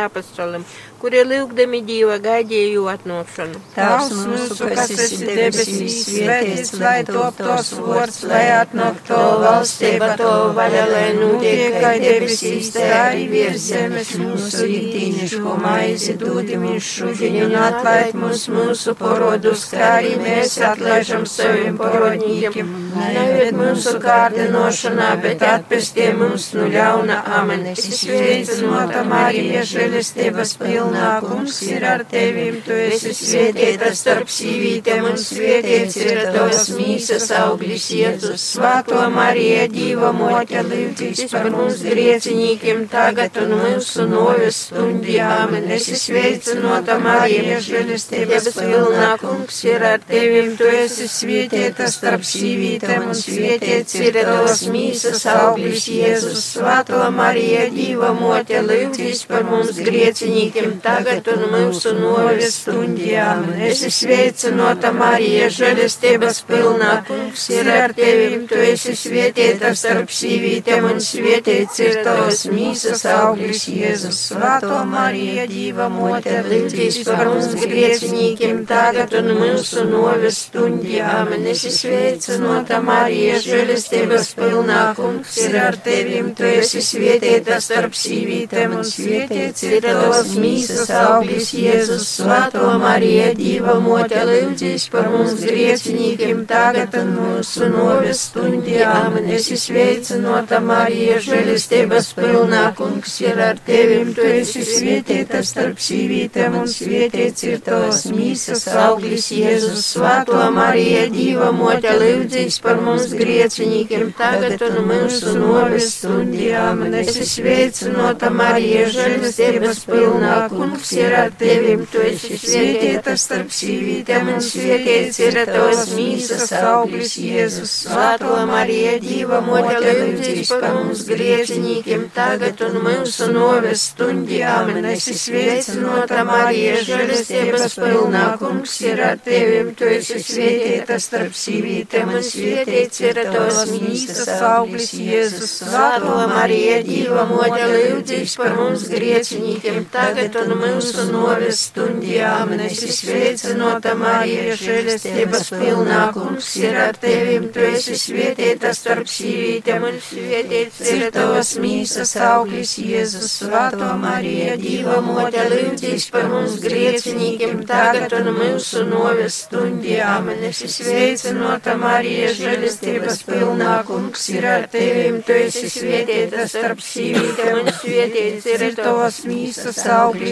apastolim 0.94 1.04
kuri 1.04 1.22
lūgdami 1.28 1.84
Dieva 1.84 2.18
gaidīju 2.18 2.86
atnākšanu. 2.88 3.60
Tēvs 3.74 4.12
mūsu, 4.24 4.68
kas 4.70 4.90
esi 4.90 5.26
debesīs, 5.26 5.96
svētīts, 6.08 6.72
lai 6.80 7.04
top 7.04 7.36
tos 7.36 7.72
vārds, 7.76 8.22
lai 8.24 8.44
atnāk 8.60 9.02
to 9.06 9.18
valstība, 9.42 10.16
to 10.16 10.52
vaļa, 10.56 10.84
lai 10.88 11.08
notiek 11.18 11.76
kā 11.80 11.92
debesīs, 12.00 12.72
tā 12.72 12.88
arī 13.10 13.26
virs 13.28 13.68
zemes 13.68 14.14
mūsu 14.16 14.64
rītīniško 14.64 15.56
maizi 15.60 16.16
dūdi 16.16 16.56
mums 16.62 16.88
šudiņu 16.96 17.44
un 17.48 17.56
atlaid 17.66 18.14
mums 18.14 18.48
mūsu 18.48 18.94
porodus, 18.96 19.68
kā 19.72 19.98
arī 19.98 20.16
mēs 20.22 20.56
atlaižam 20.70 21.26
saviem 21.26 21.76
porodņīkiem. 21.80 22.72
Neved 22.94 23.56
mūsu 23.58 23.98
kārdinošanā, 24.00 25.10
bet 25.20 25.42
atpestie 25.42 26.12
mums 26.16 26.52
nu 26.54 26.68
ļauna 26.70 27.20
amen. 27.40 27.66
Es 27.74 27.88
sveicinota 28.00 29.02
Marija, 29.08 29.64
žēlestības 29.66 30.54
pilna 30.62 30.93
pilnā 30.94 31.20
kungs 31.20 31.60
ir 31.66 31.84
ar 31.84 32.02
tevim, 32.08 32.60
tu 32.64 32.72
esi 32.72 33.12
svētīta 33.16 33.90
starp 33.96 34.30
sīvītēm 34.30 35.08
un 35.10 35.18
svētīts 35.18 35.96
ir 36.02 36.20
tavas 36.34 36.68
mīsas 36.74 37.30
auglis 37.38 37.88
Jēzus. 37.90 38.42
Svāto 38.54 39.00
Marija, 39.10 39.66
Dīva 39.72 40.12
moķa, 40.14 40.62
lūdzīs 40.68 41.30
par 41.32 41.50
mums 41.50 41.82
griecinīkiem 41.84 42.86
tagad 42.92 43.38
un 43.42 43.56
mūsu 43.58 44.06
novis 44.10 44.60
stundi. 44.68 45.18
Āmen. 45.24 45.66
Esi 45.74 45.98
sveicinota 45.98 46.98
Marija, 47.02 47.58
žēlistības 47.64 48.50
pilnā 48.54 49.10
kungs 49.22 49.62
ir 49.66 49.84
ar 49.84 50.02
tevim, 50.06 50.54
tu 50.58 50.68
esi 50.68 51.08
svētīta 51.10 51.88
starp 51.90 52.26
sīvītēm 52.28 53.08
un 53.08 53.18
svētīts 53.18 53.98
ir 54.02 54.20
tavas 54.20 54.66
mīsas 54.70 55.26
auglis 55.32 55.88
Jēzus. 55.90 56.44
Svāto 56.54 57.02
Marija, 57.14 57.66
Dīva 57.74 58.12
moķa, 58.18 58.62
lūdzīs 58.68 59.24
par 59.30 59.46
mums 59.48 59.80
griecinīkiem 59.80 60.73
tagad 60.82 61.28
un 61.32 61.44
mūsu 61.52 61.92
novis 61.96 62.56
stundjām. 62.62 63.44
Es 63.68 63.82
sveicinota 63.94 64.90
Marija, 64.94 65.48
žēlestības 65.52 66.40
pilnā, 66.48 66.90
kungs 67.08 67.44
ir 67.54 67.70
ar 67.70 67.94
tevim, 67.96 68.46
tu 68.50 68.58
esi 68.58 68.94
svētīta 68.98 69.70
starp 69.78 70.10
sīvītēm 70.14 70.88
un 70.88 70.98
svētīts 71.04 71.82
ir 71.84 72.00
tavas 72.06 72.44
mīsas 72.50 73.04
auglis 73.12 73.66
Jēzus. 73.70 74.20
Svēto 74.30 74.80
Marija, 74.88 75.46
Dīva 75.50 75.90
mote, 75.92 76.34
līdzīs 76.48 77.02
par 77.08 77.30
mums 77.30 77.54
griecinīkiem 77.60 78.64
tagad 78.70 79.14
un 79.20 79.30
mūsu 79.38 79.86
novis 79.90 80.42
stundjām. 80.48 81.34
Es 81.54 81.66
sveicinota 81.78 82.80
Marija, 82.82 83.38
žēlestības 83.44 84.32
pilnā, 84.38 84.82
kungs 84.98 85.38
ir 85.44 85.58
ar 85.60 85.78
tevim, 85.84 86.32
tu 86.34 86.48
esi 86.48 86.82
svētīta 86.84 87.60
starp 87.62 87.94
sīvītēm 87.98 88.78
un 88.80 88.86
svētīts 88.88 89.68
ir 89.68 89.80
tavas 89.84 90.34
mīsas 90.34 90.63
visas 90.64 90.90
augļas 90.96 91.48
Jēzus, 91.58 92.04
Svēto 92.18 92.68
Mariju, 92.80 93.30
Dieva 93.38 93.74
mote, 93.82 94.20
lūdzīs 94.28 94.86
par 94.92 95.08
mums 95.12 95.36
griecinīkiem 95.42 96.44
tagad 96.48 96.94
un 97.00 97.10
mūsu 97.18 97.68
novis 97.72 98.22
stundī. 98.30 98.78
Amen. 98.88 99.28
Es 99.34 99.48
sveicinota 99.64 100.60
Marija, 100.64 101.18
žēlistības 101.24 102.12
pilnā, 102.16 102.62
kungs 102.78 103.16
ir 103.24 103.40
ar 103.44 103.60
tevim, 103.66 104.12
tu 104.16 104.24
esi 104.24 104.64
svētīta 104.66 105.42
starp 105.44 105.82
sīvītēm 105.84 106.58
un 106.62 106.70
svētīts 106.70 107.46
ir 107.48 107.60
tavs 107.64 108.04
mīsas 108.14 108.66
augļas 108.86 109.30
Jēzus, 109.34 109.84
Svēto 109.94 110.40
Mariju, 110.54 111.04
Dieva 111.14 111.50
mote, 111.54 111.92
lūdzīs 112.00 112.60
par 112.64 112.80
mums 112.84 113.12
griecinīkiem 113.14 114.14
tagad 114.18 114.62
un 114.70 114.80
mūsu 114.88 115.36
novis 115.38 115.92
stundī. 115.98 116.52
Amen. 116.58 116.94
Es 117.02 117.18
sveicinota 117.34 118.30
Marija, 118.32 118.88
žēlistības 118.94 119.84
pilnā, 119.88 120.36
kungs 120.54 120.92
ir 120.96 121.14
ar 121.18 121.30
tevim, 121.38 121.84
tu 121.90 122.02
esi 122.04 122.38
svētīta 122.40 123.14
starp 123.20 123.50
sīvītēm, 123.54 124.30
un 124.34 124.42
svētīts 124.44 125.20
ir 125.24 125.38
tavas 125.48 125.90
mīsas 125.96 126.52
auglis 126.60 127.16
Jēzus. 127.20 127.72
Svēto 127.84 128.36
Marija, 128.48 128.94
Dīva 129.02 129.40
mote, 129.44 129.80
lūdzīs 129.84 130.52
par 130.54 130.76
mums 130.78 131.04
griecinīkiem 131.08 132.06
tagad 132.14 132.62
un 132.66 132.78
mūsu 132.84 133.28
noves 133.34 133.88
stundī. 133.90 134.40
Amen. 134.48 134.86
Es 134.94 135.08
sveicinota 135.24 136.24
Marija, 136.28 136.78
žēlestības 136.86 137.76
pilnā, 137.80 138.24
kungs 138.40 138.76
ir 138.84 139.02
ar 139.04 139.18
tevim, 139.24 139.72
tu 139.78 139.88
esi 139.90 140.20
svētīta 140.22 140.98
starp 141.02 141.36
sīvītēm, 141.38 142.14
un 142.18 142.24
svētīts 142.24 143.02
ir 143.04 143.22
tavas 143.28 143.64
mīsas 143.72 144.32
auglis 144.50 144.92
Jēzus. 144.98 145.58
Svēto 145.64 146.16
Marija, 146.30 146.80
Dīva 146.86 147.26
mote, 147.30 147.62
lūdzīs 147.74 148.36
par 148.40 148.56
mums 148.58 148.86
griecinīkiem 148.92 149.84
tagad 149.92 150.36
un 150.40 150.43
mūsu 150.52 151.04
novis 151.08 151.60
stundjām, 151.68 152.52
un 152.54 152.62
esi 152.66 152.90
sveicinota 152.92 153.94
Marija, 153.98 154.56
žēlestības 154.60 155.50
pilnā, 155.54 156.00
kungs 156.14 156.50
ir 156.60 156.76
ar 156.78 156.98
tevim, 157.00 157.48
tu 157.54 157.62
esi 157.64 157.96
svētīta 157.98 158.72
starp 158.76 159.08
sīvītēm, 159.10 159.86
un 159.88 159.98
svētīts 160.04 160.80
ir 160.92 161.04
tavas 161.14 161.54
mīsas 161.62 162.14
auglis 162.20 162.74
Jēzus, 162.82 163.30
Svēto 163.44 163.88
Marija, 164.00 164.54
Dīva 164.60 165.00
mote, 165.04 165.44
lūdzīs 165.50 166.08
par 166.14 166.28
mums 166.32 166.58
griecinīkiem 166.62 167.64
tagad 167.68 168.14
un 168.18 168.30
mūsu 168.36 168.84
novis 168.88 169.40
stundjām, 169.46 170.30
un 170.34 170.44
esi 170.50 170.70
sveicinota 170.70 171.76
Marija, 171.80 172.32
žēlestības 172.38 173.22
pilnā, 173.28 173.74
kungs 173.88 174.28
ir 174.34 174.48
ar 174.50 174.68
tevim, 174.72 175.20
tu 175.26 175.36
esi 175.46 175.70
svētīta 175.72 176.48
starp 176.50 176.82
sīvītēm, 176.84 177.62
un 177.62 177.72
svētīts 177.80 178.50
ir 178.54 178.66
tavas 178.78 179.22
mīsas 179.28 179.82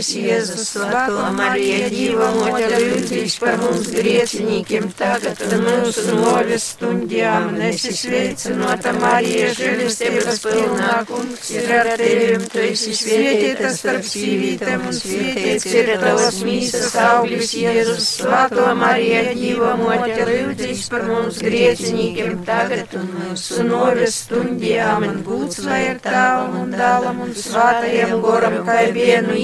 auglis 0.03 0.17
Jēzus, 0.19 0.71
Svētā 0.73 1.31
Marija, 1.37 1.89
Dieva 1.93 2.31
mote, 2.35 2.79
lūdzīs 2.83 3.37
par 3.39 3.59
mums 3.61 3.91
griecinīkiem 3.93 4.89
tagad 4.99 5.39
un 5.47 5.63
mūsu 5.63 6.17
novis 6.17 6.65
stundjām. 6.75 7.53
Nesi 7.59 7.93
sveicinota 7.95 8.93
Marija, 8.99 9.53
žēlistības 9.55 10.41
pilnā, 10.43 11.05
kungs 11.07 11.51
ir 11.55 11.71
ar 11.77 11.91
tevim, 12.01 12.47
tu 12.51 12.63
esi 12.65 12.95
svētīta 12.99 13.71
starp 13.77 14.07
sīvītēm 14.09 14.87
un 14.89 14.97
svētīts 14.97 15.69
ir 15.71 15.93
tavas 16.03 16.41
mīsas 16.43 16.97
augļus 17.05 17.55
Jēzus, 17.63 18.11
Svētā 18.19 18.75
Marija, 18.75 19.23
Dieva 19.37 19.77
mote, 19.79 20.27
lūdzīs 20.27 20.89
par 20.91 21.07
mums 21.07 21.39
griecinīkiem 21.45 22.43
tagad 22.49 22.99
un 22.99 23.07
mūsu 23.21 23.63
novis 23.69 24.19
stundjām. 24.25 25.07
Būts 25.23 25.63
lai 25.67 25.83
ir 25.93 26.03
tāvam 26.03 26.59
un 26.65 26.75
dālam 26.75 27.23
un 27.23 27.35
svātajam 27.37 28.19
goram, 28.25 28.59
kā 28.67 28.81
vienu 28.95 29.39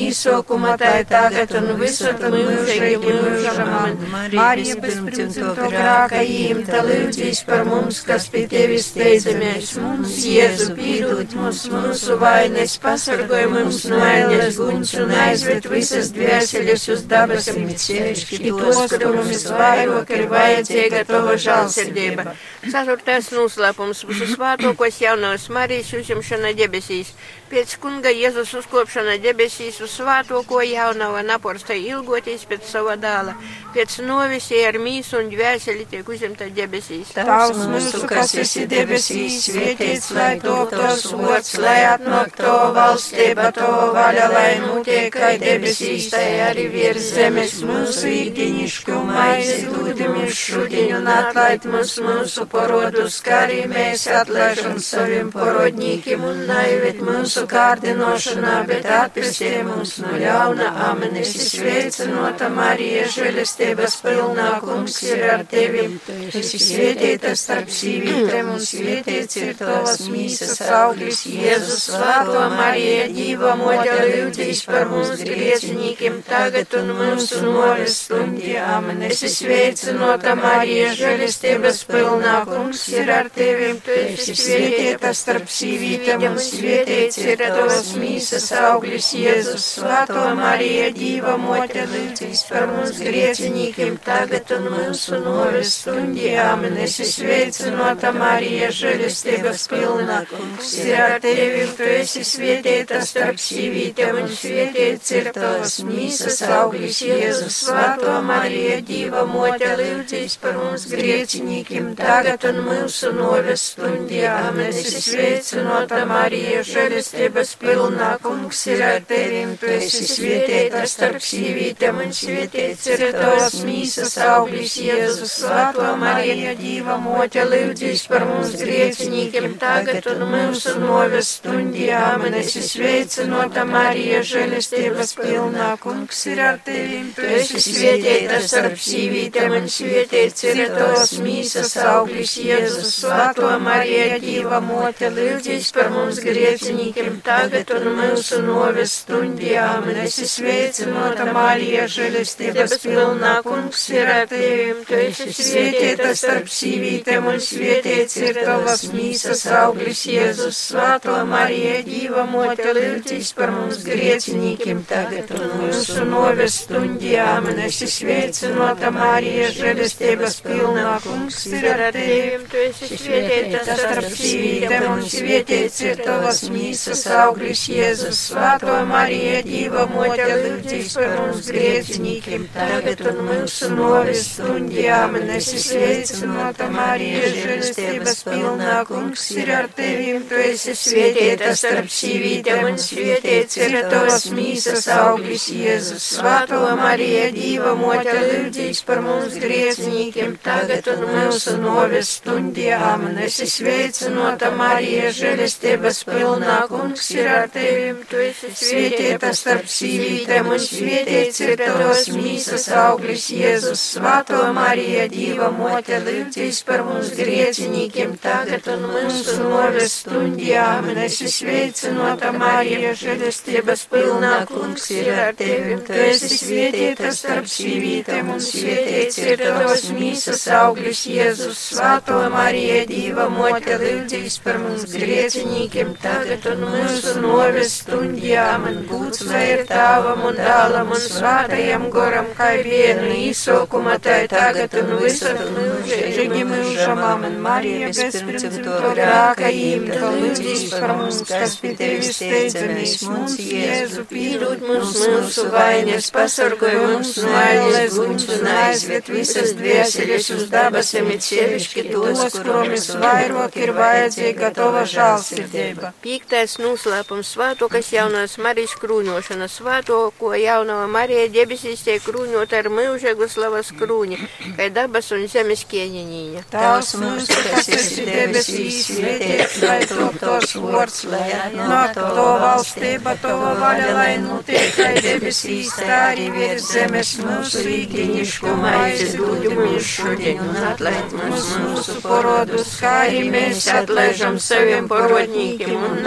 īsokuma 0.49 0.77
pamotāji 0.79 1.05
tagad 1.09 1.51
un 1.59 1.67
visur 1.79 2.15
mūžīgi 2.33 2.99
mūžam. 3.05 3.99
Marija 4.33 4.77
bezpirmcimto 4.81 5.69
grāka 5.69 6.23
īmta 6.25 6.83
lūdzīs 6.87 7.45
par 7.45 7.65
mums, 7.67 8.01
kas 8.07 8.29
pie 8.33 8.47
tevis 8.49 8.89
steidzamies. 8.93 9.77
Mums 9.79 10.17
Jēzu 10.25 10.75
pīdūt 10.79 11.35
mums 11.37 11.67
mūsu 11.69 12.19
vainas, 12.21 12.79
pasargoj 12.81 13.47
mums 13.53 13.85
no 13.91 14.01
ēnes 14.01 14.57
guņus 14.59 14.95
un 15.03 15.13
aizved 15.27 15.69
visas 15.71 16.13
dvēseles 16.17 16.89
uz 16.95 17.05
dabasam, 17.09 17.69
sevišķi 17.69 18.53
tos, 18.57 18.95
kuriem 18.95 19.29
visvairāk 19.29 20.15
ir 20.17 20.29
vajadzīga 20.33 21.05
tava 21.09 21.37
žēlsirdība. 21.37 22.35
Ceturtais 22.69 23.31
noslēpums- 23.33 24.05
visvātokos 24.23 25.01
jaunās 25.01 25.49
Marijas 25.49 25.93
uzņemšana 25.93 26.55
debesīs. 26.57 27.13
Pēc 27.49 27.79
kunga 27.81 28.11
Jēzus 28.13 28.51
uzkopšana 28.59 29.15
debesīs 29.25 29.79
uz 29.81 29.95
svātoko 29.97 30.61
jaunava 30.67 31.23
naporsta 31.25 31.73
ilgoties 31.73 32.43
pēc 32.49 32.67
sava 32.69 32.97
dāla. 33.01 33.33
Pēc 33.73 33.99
novisī 34.05 34.59
ar 34.69 34.77
mīsu 34.83 35.17
un 35.23 35.31
dvēseli 35.33 35.87
tiek 35.89 36.09
uzņemta 36.09 36.49
debesīs. 36.57 37.15
Tavs 37.17 37.63
mūsu, 37.71 38.03
kas 38.11 38.35
esi 38.43 38.67
debesīs, 38.69 39.39
svētīts, 39.47 40.11
lai 40.17 40.35
top 40.43 40.75
tos 40.75 41.07
vārds, 41.17 41.55
lai 41.63 41.79
atnāk 41.95 42.37
to 42.37 42.57
valstība, 42.77 43.49
to 43.57 43.71
vaļa, 43.97 44.29
lai 44.35 44.51
notiek, 44.67 45.09
kā 45.15 45.33
debesīs, 45.41 46.11
tai 46.13 46.27
arī 46.51 46.69
virs 46.75 47.11
zemes 47.17 47.57
mūsu 47.69 48.13
īdiņišku 48.13 49.01
maizi 49.09 49.59
dūdimies 49.69 50.37
šodien 50.45 50.99
un 51.01 51.11
atlaid 51.13 51.65
mums 51.71 51.97
mūsu 52.05 52.45
porodus, 52.51 53.21
kā 53.25 53.43
arī 53.47 53.65
mēs 53.71 54.05
atlaižam 54.21 54.79
saviem 54.83 55.33
porodņīkiem 55.33 56.25
un 56.29 56.45
naivet 56.49 57.01
mūsu 57.05 57.38
mūsu 57.39 57.49
kārdinošanā, 57.51 58.55
bet 58.67 58.87
atpestī 58.91 59.63
mums 59.63 59.99
no 60.03 60.17
ļauna. 60.19 60.69
Amen. 60.89 61.17
Es 61.21 61.35
sveicinota 61.53 62.49
Marija, 62.51 63.07
žēlestības 63.13 63.99
pilnā 64.03 64.49
kungs 64.63 64.99
ir 65.07 65.23
ar 65.29 65.45
tevi. 65.47 65.87
Es 66.35 66.51
svētīta 66.59 67.35
starp 67.39 67.71
sīvītēm 67.71 68.51
un 68.55 68.59
svētīts 68.63 69.39
ir 69.39 69.55
tavas 69.59 70.09
mīsas 70.11 70.61
auglis 70.67 71.25
Jēzus. 71.29 71.87
Svēto 71.89 72.43
Marija, 72.57 73.07
Dīva 73.13 73.55
moķa, 73.59 73.99
lūdzīs 74.09 74.65
par 74.67 74.91
mums 74.91 75.23
griecinīkiem 75.23 76.21
tagad 76.27 76.75
un 76.81 76.93
mūsu 76.99 77.43
novis 77.45 78.01
stundī. 78.05 78.57
Amen. 78.59 79.05
Es 79.09 79.23
sveicinota 79.37 80.35
Marija, 80.39 80.91
žēlestības 80.99 81.85
pilnā 81.89 82.41
kungs 82.49 82.87
ir 82.95 83.15
ar 83.15 83.31
tevi. 83.35 83.73
Tu 83.85 84.01
esi 84.09 84.37
svētīta 84.39 85.15
starp 85.15 85.49
sīvītēm 85.53 86.29
un 86.33 86.39
svētīts 86.43 87.21
ir 87.23 87.28
tavas 87.37 87.91
mīsas 87.99 88.47
auglis 88.57 89.11
Jēzus, 89.13 89.65
Svēto 89.75 90.23
Marija, 90.39 90.89
Dīva 90.95 91.35
mote, 91.41 91.83
lūdzīs 91.91 92.45
par 92.49 92.69
mums 92.71 93.01
griecinīkiem 93.03 93.99
tagad 94.05 94.53
un 94.57 94.69
mūsu 94.73 95.19
novis 95.25 95.75
stundī. 95.83 96.31
Amen. 96.41 96.79
Es 96.81 96.97
sveicinota 97.13 98.13
Marija, 98.17 98.71
žēlistības 98.73 99.67
pilna, 99.73 100.23
kungs 100.31 100.73
ir 100.85 100.95
ar 101.03 101.17
tevi, 101.25 101.67
tu 101.77 101.89
esi 101.99 102.25
svētīta 102.25 103.03
starp 103.05 103.43
sīvītēm 103.43 104.23
un 104.23 104.33
svētīts 104.41 105.15
ir 105.19 105.31
tavas 105.37 105.79
mīsas 105.89 106.41
auglis 106.47 107.03
Jēzus, 107.05 107.61
Svēto 107.67 108.17
Marija, 108.25 108.81
Dīva 108.89 109.27
mote, 109.29 109.75
lūdzīs 109.83 110.39
par 110.41 110.57
mums 110.63 110.89
griecinīkiem 110.93 111.93
tagad 111.99 112.49
un 112.53 112.63
mūsu 112.71 113.13
novis 113.17 113.69
stundī. 113.75 114.25
Amen. 114.29 114.73
Es 114.73 114.95
sveicinota 115.05 116.05
Marija, 116.09 116.63
žēlistības 116.67 117.18
žēlastības 117.19 117.51
pilnā 117.59 118.09
kungs 118.23 118.61
ir 118.71 118.83
ar 118.83 119.01
tevim, 119.07 119.57
tu 119.59 119.67
esi 119.67 120.05
svietietā 120.07 120.85
starp 120.87 121.23
sīvītēm 121.23 121.99
un 122.05 122.13
svietiets 122.15 122.87
ir 122.87 123.13
tavas 123.17 123.57
mīsas. 123.67 124.15
Auglis 124.23 124.77
Jēzus, 124.79 125.33
Svētā 125.43 125.97
Marija, 125.99 126.55
Dīva 126.59 126.99
moķa, 127.03 127.45
lūdzīs 127.51 128.07
par 128.11 128.27
mums 128.29 128.55
griecinīkiem 128.61 129.57
tagad 129.59 130.07
un 130.13 130.25
mūsu 130.31 130.77
noves 130.79 131.33
stundī, 131.39 131.89
amen, 131.95 132.37
esi 132.39 132.63
sveicinota 132.63 133.65
Marija, 133.67 134.23
žēlastības 134.23 135.15
pilnā. 135.19 135.73
Kungs 135.83 136.23
ir 136.31 136.43
ar 136.43 136.61
tevim, 136.65 137.11
tu 137.17 137.27
esi 137.27 137.63
svietietā 137.63 138.41
starp 138.47 138.79
sīvītēm 138.79 139.59
un 139.59 139.69
svietiets 139.71 140.47
ir 140.53 140.65
tavas 140.77 141.17
mīsas. 141.23 141.75
Auglis 141.89 142.37
Jēzus, 142.39 142.95
Svētā 143.03 143.57
Marija, 143.63 144.21
Dīva 144.23 144.63
moķa, 144.63 145.11
lūdzīs 145.19 145.73
par 145.75 145.93
mums 145.95 146.23
griecinīkiem 146.23 147.08
grēkiem 147.09 147.23
tagad 147.25 147.71
un 147.73 147.97
mūsu 147.97 148.41
noves 148.45 148.93
stundijām, 149.03 149.87
un 149.89 149.97
esi 150.05 150.27
sveicinota 150.29 151.33
Marija, 151.33 151.87
žēlestības 151.89 152.79
pilnā, 152.83 153.43
kungs 153.45 153.89
ir 153.91 154.09
ar 154.09 154.27
tevim, 154.29 154.83
tu 154.87 154.95
esi 154.95 155.33
svētīta 155.33 156.15
starp 156.15 156.49
sīvītēm, 156.49 157.29
un 157.29 157.39
svētīts 157.41 158.17
ir 158.21 158.41
tavas 158.45 158.85
mīsas 158.93 159.47
auglis 159.47 160.05
Jēzus, 160.09 160.59
svāto 160.71 161.17
Marija, 161.29 161.83
Dīva 161.89 162.27
mote, 162.29 162.73
lūdzīs 162.77 163.33
par 163.37 163.53
mums 163.55 163.83
griecinīkiem 163.87 164.85
tagad 164.89 165.33
un 165.39 165.49
mūsu 165.63 166.05
noves 166.09 166.61
stundijām, 166.65 167.49
un 167.53 167.63
esi 167.69 167.89
sveicinota 167.89 168.93
Marija, 168.93 169.51
žēlestības 169.57 170.41
pilnā, 170.45 170.99
kungs 171.07 171.41
ir 171.53 171.69
ar 171.73 171.87
tevim, 171.97 172.47
tu 172.51 172.63
esi 172.67 172.93
svētīta 172.99 173.65
starp 173.69 174.11
sīvītēm, 174.13 174.89
un 174.93 175.05
svētīts 175.09 175.85
ir 175.87 176.05
tavas 176.05 176.45
mīsas 176.53 176.98
Kristus 176.99 177.15
auglis 177.15 177.61
Jēzus, 177.71 178.21
Svēto 178.29 178.73
Mariju, 178.89 179.43
Dīva 179.47 179.85
mote, 179.93 180.25
lūdzīs 180.43 180.97
par 180.99 181.13
mums 181.15 181.47
griecinīkiem, 181.53 182.47
tagad 182.51 183.03
un 183.07 183.21
mūsu 183.29 183.69
novis 183.71 184.25
stundjām, 184.33 185.15
un 185.21 185.31
esi 185.37 185.61
sveicinota 185.63 186.67
Marija, 186.73 187.29
žēlestības 187.37 188.23
pilnā, 188.27 188.79
kungs 188.89 189.27
ir 189.37 189.53
ar 189.55 189.69
tevim, 189.79 190.25
tu 190.27 190.41
esi 190.43 190.75
svētīta 190.81 191.53
starp 191.61 191.93
sīvītēm, 191.99 192.65
un 192.73 192.81
svētīts 192.83 193.61
ir 193.63 193.79
tavas 193.93 194.27
mīsas 194.35 194.91
auglis 194.97 195.47
Jēzus, 195.55 196.09
Svēto 196.17 196.65
Mariju, 196.83 197.31
Dīva 197.39 197.77
mote, 197.79 198.17
lūdzīs 198.33 198.83
par 198.91 199.05
mums 199.07 199.39
griecinīkiem, 199.39 200.35
tagad 200.43 200.91
un 200.97 201.07
mūsu 201.15 201.55
novis 201.63 202.17
stundjām, 202.19 203.07
un 203.13 203.23
esi 203.29 203.47
sveicinota 203.55 204.51
Marija, 204.59 205.15
žēlestības 205.23 206.03
pilnā, 206.11 206.61
kungs 206.67 206.78
kungs 206.79 207.11
ir 207.11 207.27
ar 207.27 207.49
tevi, 207.51 208.05
tu 208.09 208.19
esi 208.23 208.51
svētīta 208.55 209.33
starp 209.35 209.67
sīvītēm, 209.73 210.51
un 210.53 210.61
svētīts 210.63 211.41
ir 211.43 211.55
tavas 211.59 212.07
mīsas 212.15 212.69
auglis 212.79 213.29
Jēzus, 213.35 213.83
Svēto 213.95 214.41
Marija, 214.55 215.07
Dīva 215.11 215.49
mote, 215.55 215.99
lūdzīs 216.05 216.61
par 216.69 216.85
mums 216.87 217.11
griecinīkiem 217.19 218.15
tagad 218.23 218.69
un 218.71 218.85
mūsu 218.93 219.39
noves 219.41 219.97
stundjām, 220.05 220.91
un 220.93 221.01
esi 221.07 221.31
sveicinota 221.33 222.31
Marija, 222.37 222.95
žēlestības 223.03 223.85
pilnā, 223.91 224.35
kungs 224.51 224.89
ir 224.95 225.11
ar 225.17 225.35
tevi, 225.39 225.81
tu 225.89 225.99
esi 226.05 226.31
svētīta 226.37 227.13
starp 227.17 227.51
sīvītēm, 227.51 228.33
un 228.37 228.45
svētīts 228.45 229.19
ir 229.25 229.43
tavas 229.43 229.89
mīsas 229.97 230.47
auglis 230.61 231.05
Jēzus, 231.11 231.65
Svēto 231.73 232.23
Marija, 232.33 232.85
Dīva 232.89 233.29
mote, 233.33 233.81
lūdzīs 233.83 234.39
par 234.45 234.63
mums 234.63 234.87
griecinīkiem 234.95 235.97
tagad 236.03 236.47
un 236.53 236.63
mūsu 236.63 236.68
mūsu 236.73 237.15
noves 237.23 237.75
stundjām, 237.83 238.67
un 238.71 238.79
būts 238.89 239.25
vēr 239.29 239.65
tāvam 239.69 240.25
un 240.29 240.39
dālam 240.39 240.93
un 240.95 241.03
svātajam 241.03 241.89
goram, 241.95 242.29
kā 242.39 242.51
vienu 242.65 243.11
īsokuma, 243.17 243.99
tā 244.03 244.19
tagad 244.31 244.75
un 244.81 244.95
visur 245.03 245.39
mūžīgi 245.55 246.45
mūžam, 246.49 247.03
amen, 247.13 247.39
Marija, 247.45 247.93
bezpirmcimto 247.95 248.93
grāka 248.99 249.53
īmta, 249.53 250.13
lūdzīs 250.17 250.67
par 250.75 250.95
mums, 251.01 251.23
kas 251.29 251.57
pie 251.63 251.75
tevis 251.79 252.13
steidzamies, 252.17 252.97
mums, 253.09 253.39
Jēzu, 253.49 254.05
pīdūt 254.11 254.65
mums 254.67 254.97
mūsu 255.05 255.47
vainas, 255.55 256.11
pasargoj 256.15 256.75
mums 256.83 257.15
no 257.23 257.33
ailes 257.39 257.97
guņus 257.97 258.29
un 258.39 258.51
aizviet 258.53 259.09
visas 259.13 259.55
dvieseļas 259.59 260.31
uz 260.37 260.47
dabasiem, 260.53 261.11
it 261.15 261.25
sievišķi 261.29 261.85
tos, 261.93 262.25
kurom 262.37 262.73
visvairāk 262.73 263.57
ir 263.63 263.73
vajadzīga 263.77 264.53
tava 264.57 264.85
žālsirdība. 264.89 265.93
Pīktais 266.05 266.58
noslēpums 266.63 267.33
svēto, 267.35 267.69
kas 267.73 267.91
jaunās 267.93 268.37
Marijas 268.43 268.75
krūņošana, 268.81 269.49
svēto, 269.51 269.99
ko 270.19 270.33
jaunā 270.39 270.79
Marija 270.91 271.29
debesīs 271.33 271.85
tiek 271.87 272.03
krūņot 272.05 272.55
ar 272.59 272.69
mūžīgu 272.73 273.29
slavas 273.31 273.71
krūņi, 273.79 274.19
kā 274.59 274.69
dabas 274.75 275.11
un 275.17 275.27
zemes 275.31 275.65
kieņiņīņa. 275.71 276.45
Tās 276.53 276.95
mūsu, 277.01 277.39
kas 277.49 277.71
esi 277.79 278.07
debesīs, 278.09 278.81
svētīts, 278.89 279.59
lai 279.65 279.79
top 279.91 280.19
tos 280.23 280.55
vārds, 280.63 281.03
lai 281.13 281.29
nāk 281.55 281.97
to 281.99 282.27
valstība, 282.45 283.15
to 283.23 283.35
vaļa, 283.63 283.89
lai 283.99 284.11
notiek, 284.23 284.69
kā 284.77 284.91
debesīs, 284.99 285.73
tā 285.79 286.01
arī 286.13 286.29
virs 286.35 286.71
zemes 286.73 287.15
mūsu 287.23 287.65
rīkiņišku 287.67 288.57
maizi 288.63 289.09
dūdi 289.17 289.55
mums 289.55 289.93
šodien 289.95 290.43
un 290.45 290.61
atlaid 290.73 291.15
mums 291.19 291.53
mūsu 291.63 291.99
porodus, 292.05 292.75
kā 292.83 292.95
arī 293.07 293.25
mēs 293.33 293.67
atlaižam 293.73 294.39
saviem 294.43 294.89
porodņīkiem 294.91 295.77
un 295.77 295.99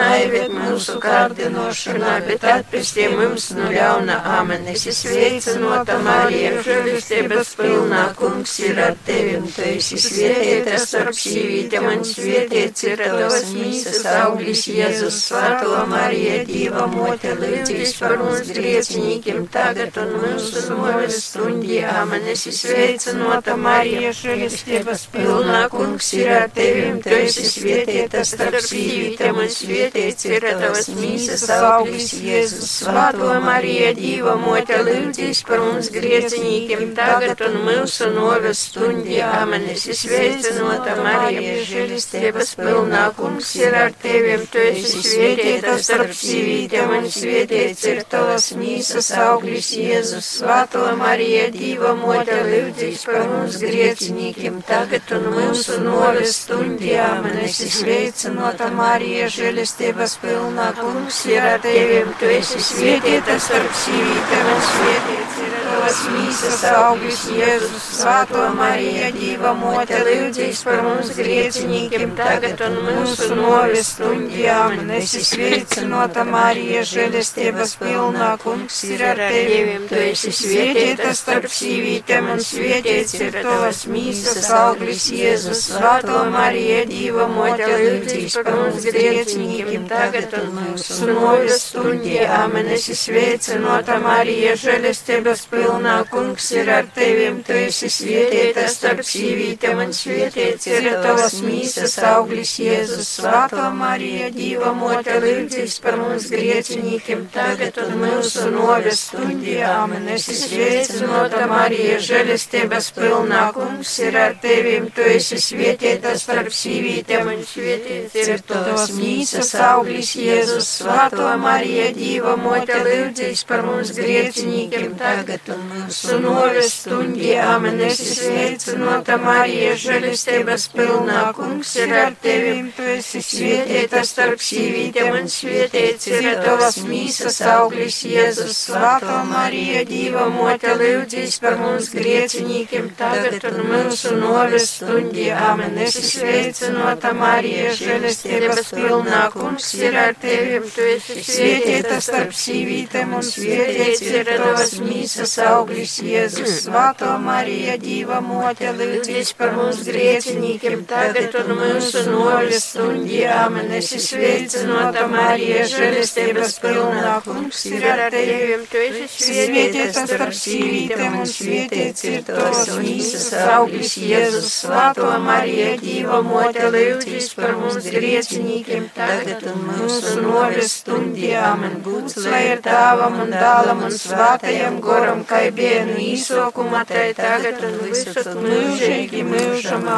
naiviet 0.41 0.71
mūsu 0.71 0.97
kārdinošanā, 1.01 2.13
bet 2.27 2.43
atpestī 2.43 3.07
mums 3.13 3.51
no 3.57 3.69
ļauna 3.71 4.17
amen. 4.37 4.67
Es 4.71 4.85
sveicinota 4.97 5.97
Marija, 6.03 6.61
žēlistības 6.65 7.53
pilnā, 7.59 8.03
kungs 8.17 8.57
ir 8.63 8.79
ar 8.81 8.95
tevi, 9.05 9.37
un 9.39 9.47
tu 9.51 9.61
esi 9.65 9.99
svētīta 10.01 10.79
starp 10.81 11.15
sīvītēm, 11.17 11.87
un 11.91 12.05
svētīts 12.07 12.87
ir 12.87 13.03
tavas 13.05 13.51
mīsas 13.53 14.05
auglis 14.15 14.67
Jēzus, 14.71 15.19
Svēto 15.31 15.85
Marija, 15.89 16.41
Dieva 16.47 16.87
mote, 16.91 17.35
lūdzīs 17.37 17.97
par 17.99 18.17
mums 18.21 18.51
grieķi 18.51 18.61
griecinīkiem 18.61 19.45
tagad 19.51 19.97
un 20.01 20.13
mūsu 20.21 20.63
novis 20.69 21.19
stundī. 21.27 21.81
Āmen. 21.91 22.27
Es 22.31 22.45
izveicinota 22.49 23.55
Marija, 23.59 24.11
žēlistības 24.15 25.05
pilnā 25.13 25.61
kungs 25.71 26.11
ir 26.17 26.31
ar 26.35 26.47
tevim, 26.55 27.01
tu 27.03 27.13
esi 27.15 27.45
svietieta 27.47 28.23
starp 28.27 28.61
sīvītēm 28.63 29.41
un 29.41 29.49
svietiets 29.51 30.27
ir 30.29 30.30
tavas 30.39 30.87
mīsas 30.95 31.43
auglis 31.51 32.13
Jēzus. 32.15 32.69
Svēto 32.81 33.27
Marija, 33.43 33.91
Dīva 33.97 34.33
mote, 34.39 34.77
lūdzīs 34.85 35.41
par 35.47 35.59
mums 35.59 35.89
griecinīkiem 35.93 36.93
tagad 36.97 37.41
un 37.45 37.57
mūsu 37.65 38.07
novis 38.15 38.61
stundī. 38.69 39.19
Āmen. 39.21 39.67
Es 39.73 39.85
izveicinota 39.91 40.95
Marija, 41.01 41.57
žēlistības 41.67 42.53
pilnā 42.59 43.03
kungs 43.17 43.51
ir 43.59 43.75
ar 43.77 43.93
tevim, 44.01 44.45
tu 44.51 44.61
esi 44.63 45.03
svietieta 45.05 45.75
starp 45.81 46.15
sīvītēm 46.17 46.95
un 46.97 47.09
svietiets 47.11 47.85
ir 47.91 48.03
tavas 48.09 48.51
mīsas 48.57 49.11
auglis 49.25 49.73
Jēzus. 49.77 50.31
Svēto 50.39 50.87
Marija, 50.99 51.49
Dīva 51.53 51.93
mote, 51.99 52.39
lūdzīs 52.47 53.05
par 53.09 53.27
mums 53.29 53.59
griecinīkiem 53.61 54.61
tagad 54.67 55.13
un 55.17 55.29
mūsu 55.35 55.81
novis 55.85 56.41
stundī. 56.45 56.95
Āmen. 57.01 57.37
Es 57.45 57.61
izveicinota 57.65 58.71
Marija, 58.75 59.29
žēlistības 59.31 60.15
pilnā 60.17 60.20
kungs 60.21 61.25
ir 61.25 61.41
ar 61.41 61.59
tevim, 61.61 62.09
tu 62.19 62.25
esi 62.29 62.59
svietieta 62.61 63.39
starp 63.41 63.73
sīvītēm 63.83 64.49
un 64.53 64.61
svietiets 64.67 65.39
ir 65.40 65.40
tavas 65.81 66.01
mīsas 66.13 66.61
auglis 66.69 67.21
Jēzus. 67.33 67.85
Svēto 67.97 68.41
Marija, 68.53 69.07
Dīva 69.15 69.53
mote, 69.57 69.97
lūdzīs 70.05 70.61
par 70.65 70.81
mums 70.85 71.09
griecinīkiem 71.17 72.13
tagad 72.17 72.61
un 72.67 72.75
mūsu 72.85 73.29
novis 73.37 73.93
stundī. 73.95 74.45
Āmen. 74.51 74.91
Es 74.97 75.15
izveicinota 75.17 76.25
Marija, 76.27 76.83
žēlistības 76.85 77.73
pilnā 77.81 78.29
kungs 78.43 78.77
ir 78.89 79.01
ar 79.09 79.21
tevim, 79.21 79.87
tu 79.89 79.97
esi 80.01 80.33
svietieta 80.35 81.15
starp 81.17 81.49
sīvītēm 81.49 82.29
un 82.35 82.43
svietiets 82.45 83.17
ir 83.17 83.39
tavas 83.39 83.83
mīsas 83.89 84.51
auglis 84.57 85.07
Jēzus. 85.15 85.65
Svēto 85.71 86.21
Marija, 86.33 86.85
Dīva 86.91 87.27
mote, 87.31 87.71
lūdzīs 87.71 88.37
par 88.37 88.59
mums 88.59 88.85
griecinīkiem 88.85 89.89
tagad 89.89 90.37
un 90.43 90.53
mūsu 90.59 91.09
novis 91.09 91.65
stundī. 91.71 92.19
Āmen. 92.21 92.69
Es 92.71 92.87
izveicinota 92.93 93.97
Marija, 94.03 94.53
žēlistības 94.59 95.47
pilnā 95.49 95.70
kungs 96.11 96.51
ir 96.51 96.69
ar 96.69 96.85
tevim, 96.95 97.41
tu 97.43 97.53
esi 97.53 97.89
svietieta 97.89 98.67
starp 98.67 99.03
sīvītēm 99.07 99.79
un 99.85 99.93
svietiets 99.93 100.67
ir 100.67 100.87
tavas 101.03 101.37
mīsas 101.45 101.97
auglis 102.03 102.53
Jēzus. 102.59 103.07
Svēto 103.17 103.67
Marija, 103.75 104.29
Dīva 104.35 104.73
mote, 104.75 105.15
lūdzīs 105.23 105.77
par 105.83 105.97
mums 106.01 106.27
griecinīkiem 106.31 107.27
tagad 107.33 107.77
un 107.83 107.93
mūsu 108.01 108.49
novis 108.51 109.05
stundī. 109.07 109.59
Āmen. 109.61 110.07
Es 110.11 110.27
izveicinota 110.31 111.45
Marija, 111.51 111.99
žēlistības 112.03 112.91
pilnā 112.97 113.43
kungs 113.55 113.93
ir 114.03 114.17
ar 114.17 114.37
tevim, 114.41 114.89
tu 114.95 115.05
esi 115.05 115.39
svietieta 115.41 116.15
starp 116.19 116.51
sīvītēm 116.55 117.31
un 117.35 117.45
svietiets 117.47 118.17
ir 118.21 118.43
tavas 118.47 118.89
mīsas 118.97 119.53
auglis 119.71 120.15
Jēzus. 120.19 120.71
Svēto 120.81 121.29
Marija, 121.41 121.91
Dīva 121.95 122.35
mote, 122.41 122.81
lūdzīs 122.87 123.45
par 123.47 123.65
mums 123.67 123.93
griecinīkiem 123.97 124.95
tagad 124.99 125.51
un 125.53 125.60
mūsu 125.69 126.17
novis 126.21 126.73
stundī. 126.81 127.31
Āmen. 127.41 127.79
Es 127.85 127.99
izveicinota 128.03 129.17
Marija, 129.21 129.73
žēlistības 129.79 130.67
pilnā 130.73 131.21
kungs 131.37 131.71
ir 131.81 131.93
ar 131.97 132.15
tevim, 132.23 132.69
tu 132.75 132.85
esi 132.95 133.21
svietieta 133.25 134.03
starp 134.07 134.41
sīvītēm 134.43 135.17
un 135.19 135.29
svietiets 135.31 136.09
ir 136.11 136.27
tavas 136.43 136.79
mīsas 136.87 137.41
auglis 137.53 138.01
Jēzus. 138.07 138.57
Svēto 138.67 139.17
Marija, 139.29 139.83
Dīva 139.89 140.27
mote, 140.33 140.75
lūdzīs 140.81 141.39
par 141.43 141.57
mums 141.61 141.89
griecinīkiem 141.95 142.91
tagad 142.99 143.47
un 143.51 143.61
mūsu 143.71 144.15
novis 144.19 144.69
stundī. 144.77 145.29
Āmen. 145.35 145.77
Es 145.81 145.97
izveicinota 146.01 147.13
Marija, 147.17 147.73
žēlistības 147.77 148.73
pilnā 148.75 149.23
kungs 149.35 149.73
ir 149.79 149.97
ar 149.97 150.15
tevim, 150.21 150.67
tu 150.75 150.85
esi 150.95 151.21
svietieta 151.25 152.01
starp 152.03 152.35
sīvītēm 152.37 153.17
un 153.17 153.25
svietiets 153.25 154.05
ir 154.11 154.29
tavas 154.31 154.77
mīsas 154.81 155.37
auglis 155.39 155.50
Jēzus. 155.51 156.51
Svēto 156.65 157.11
Marija, 157.21 157.75
Dīva 157.81 158.19
mote, 158.23 158.69
lūdzīs 158.77 159.33
par 159.37 159.53
mums 159.57 159.81
griecinīkiem 159.87 160.83
tagad 160.89 161.35
un 161.41 161.51
mūsu 161.59 162.03
novis 162.07 162.67
stundī. 162.71 163.21
Āmen. 163.31 163.71
Es 163.77 163.91
izveicinota 163.97 165.07
Marija, 165.11 165.65
žēlistības 165.71 166.57
pilnā 166.63 167.15
kungs 167.25 167.63
ir 167.69 167.85
ar 167.89 168.03
tevim, 168.13 168.65
tu 168.71 168.81
esi 168.81 169.07
svietieta 169.27 170.05
starp 170.07 170.35
sīvītēm 170.37 171.19
un 171.21 171.29
svietiets 171.29 172.07
ir 172.09 172.25
tavas 172.27 172.71
mīsas 172.77 173.27
auglis 173.57 173.97
Jēzus. 174.01 174.49
Svēto 174.61 175.09
Marija, 175.25 175.75
Dīva 175.81 176.21
mote, 176.25 176.67
lūdzīs 176.75 177.31
par 177.37 177.55
mums 177.59 177.89
griecinīkiem 177.91 178.89
tagad 178.95 179.47
un 179.51 179.65
mūsu 179.69 180.17
novis 180.25 180.77
stundī. 180.81 181.31
Āmen. 181.41 181.79
Būts 181.85 182.17
lai 182.25 182.41
ir 182.51 182.61
tēvam 182.65 183.19
un 183.23 183.31
dālam 183.33 183.85
un 183.87 183.93
svētajam 183.95 184.79
goram, 184.83 185.23
kai 185.41 185.49
bienu 185.57 185.97
īsokuma, 185.97 186.83
tai 186.85 187.07
tagad 187.17 187.63
un 187.65 187.79
visur 187.87 188.29
mūžīgi 188.45 189.23
mūžam. 189.25 189.89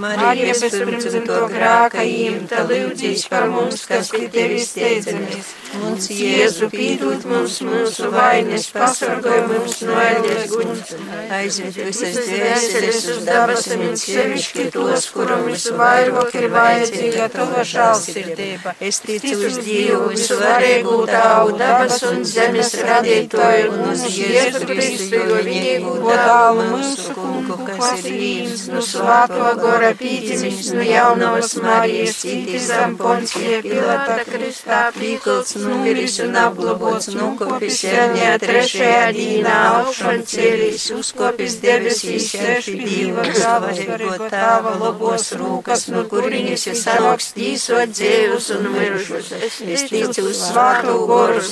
Marija 0.00 0.54
bezpirmdzimto 0.56 1.38
grāka 1.52 2.02
īmta 2.08 2.64
lūdzīs 2.66 3.26
par 3.30 3.48
mums, 3.52 3.84
kas 3.88 4.10
pie 4.14 4.26
tevis 4.32 4.70
steidzamies. 4.72 5.50
Mums 5.80 6.06
Jēzu 6.10 6.70
pīdūt 6.72 7.26
mums 7.28 7.58
mūsu 7.66 8.08
vainas, 8.14 8.66
pasargāj 8.74 9.42
mums 9.50 9.82
no 9.86 9.98
ēdēs 10.00 10.46
guņas. 10.54 10.94
Aizved 11.36 11.76
visas 11.84 12.16
dvēseles 12.26 13.02
uz 13.12 13.20
dabasam 13.28 13.84
un 13.90 14.00
sevišķi 14.00 14.66
tos, 14.74 15.06
kuram 15.14 15.44
visvairāk 15.50 16.34
ir 16.40 16.48
vajadzīga 16.54 17.28
tava 17.36 17.66
žālsirdība. 17.74 18.74
Es 18.80 19.02
ticu 19.04 19.36
uz 19.50 19.60
Dievu 19.60 20.10
visvarīgu 20.14 20.96
tāvu 21.12 21.54
dabas 21.60 22.00
un 22.08 22.24
zemes 22.24 22.74
radītoju 22.88 23.70
un 23.76 23.86
uz 23.92 24.08
Jēzu 24.16 24.64
Kristu, 24.80 25.18
jo 25.20 25.38
vienīgu 25.44 25.92
dālu 26.06 26.64
mūsu 26.70 27.14
kungu, 27.16 27.56
kas 27.66 28.04
ir 28.08 28.22
īms 28.26 28.62
no 28.72 28.80
svāto 28.84 29.50
gora 29.60 29.90
pīdzimis 29.98 30.70
no 30.76 30.86
jaunavas 30.86 31.52
Marijas, 31.60 32.20
citi 32.22 32.60
zem 32.64 32.96
Poncija 33.00 33.60
Pilata 33.66 34.16
Kristā, 34.28 34.80
pīkls 34.96 35.56
numiris 35.60 36.16
un 36.24 36.38
apglobots, 36.40 37.10
nukopis 37.16 37.82
jaunajā 37.84 38.32
trešajā 38.44 39.04
dīnā, 39.16 39.56
augšan 39.80 40.24
ceļīs, 40.32 40.86
uzkopis 40.96 41.58
debesīs, 41.64 42.30
seši 42.34 42.76
Dieva 42.80 43.26
galvazīgo 43.28 44.30
tāva 44.32 44.76
labos 44.80 45.30
rūkas, 45.36 45.88
no 45.92 46.06
kurinis 46.10 46.66
es 46.72 46.86
anokstīsot 46.94 47.92
dzīvus 47.96 48.50
un 48.56 48.70
mirušus. 48.74 49.32
Es 49.50 49.60
ticu 49.90 50.28
uz 50.30 50.44
svātu 50.48 50.96
goru, 51.10 51.44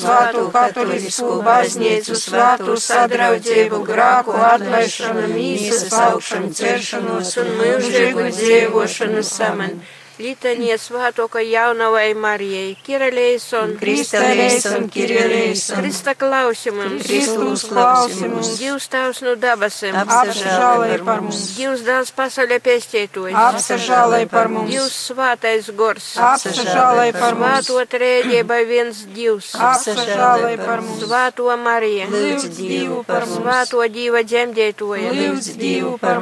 sadraudzību, 3.18 3.78
grāku 3.87 4.35
atlaišanu, 4.38 5.26
mīsas 5.33 5.92
augšanu, 5.98 6.52
ceršanos 6.54 7.35
un 7.42 7.50
mūžīgu 7.59 8.28
dzīvošanu 8.37 9.22
saman. 9.26 9.81
Litanie 10.18 10.74
svātoka 10.74 11.38
jaunavai 11.38 12.09
Marijai, 12.18 12.72
Kirelēson, 12.83 13.76
Kristalēson, 13.78 14.88
Kirelēson, 14.90 15.78
Krista 15.78 16.16
klausimams, 16.18 17.04
Kristus 17.07 17.62
klausimus, 17.70 18.50
Dievs 18.59 18.88
tavs 18.90 19.20
no 19.22 19.37
dabasem, 19.38 19.94
apsažālai 19.94 20.96
par 21.07 21.22
mums, 21.22 21.44
Dievs 21.54 21.85
dāls 21.87 22.11
pasaulē 22.16 22.59
pēstētojas, 22.64 23.37
apsažālai 23.44 24.24
par 24.33 24.50
mums, 24.50 24.72
Dievs 24.72 24.96
svātais 25.07 25.70
gors, 25.78 26.09
apsažālai 26.18 27.12
par 27.14 27.38
mums, 27.38 27.68
svāto 27.70 27.87
trēģībai 27.94 28.59
viens 28.66 29.04
Dievs, 29.14 29.52
apsažālai 29.54 30.57
par 30.59 30.83
mums, 30.83 31.07
svāto 31.07 31.46
Marija, 31.62 32.11
svāto 33.37 33.87
Dieva 33.87 34.26
dzemdētoja, 34.26 35.14
lūdz 35.14 35.54
Dievu 35.62 35.94
par 36.02 36.18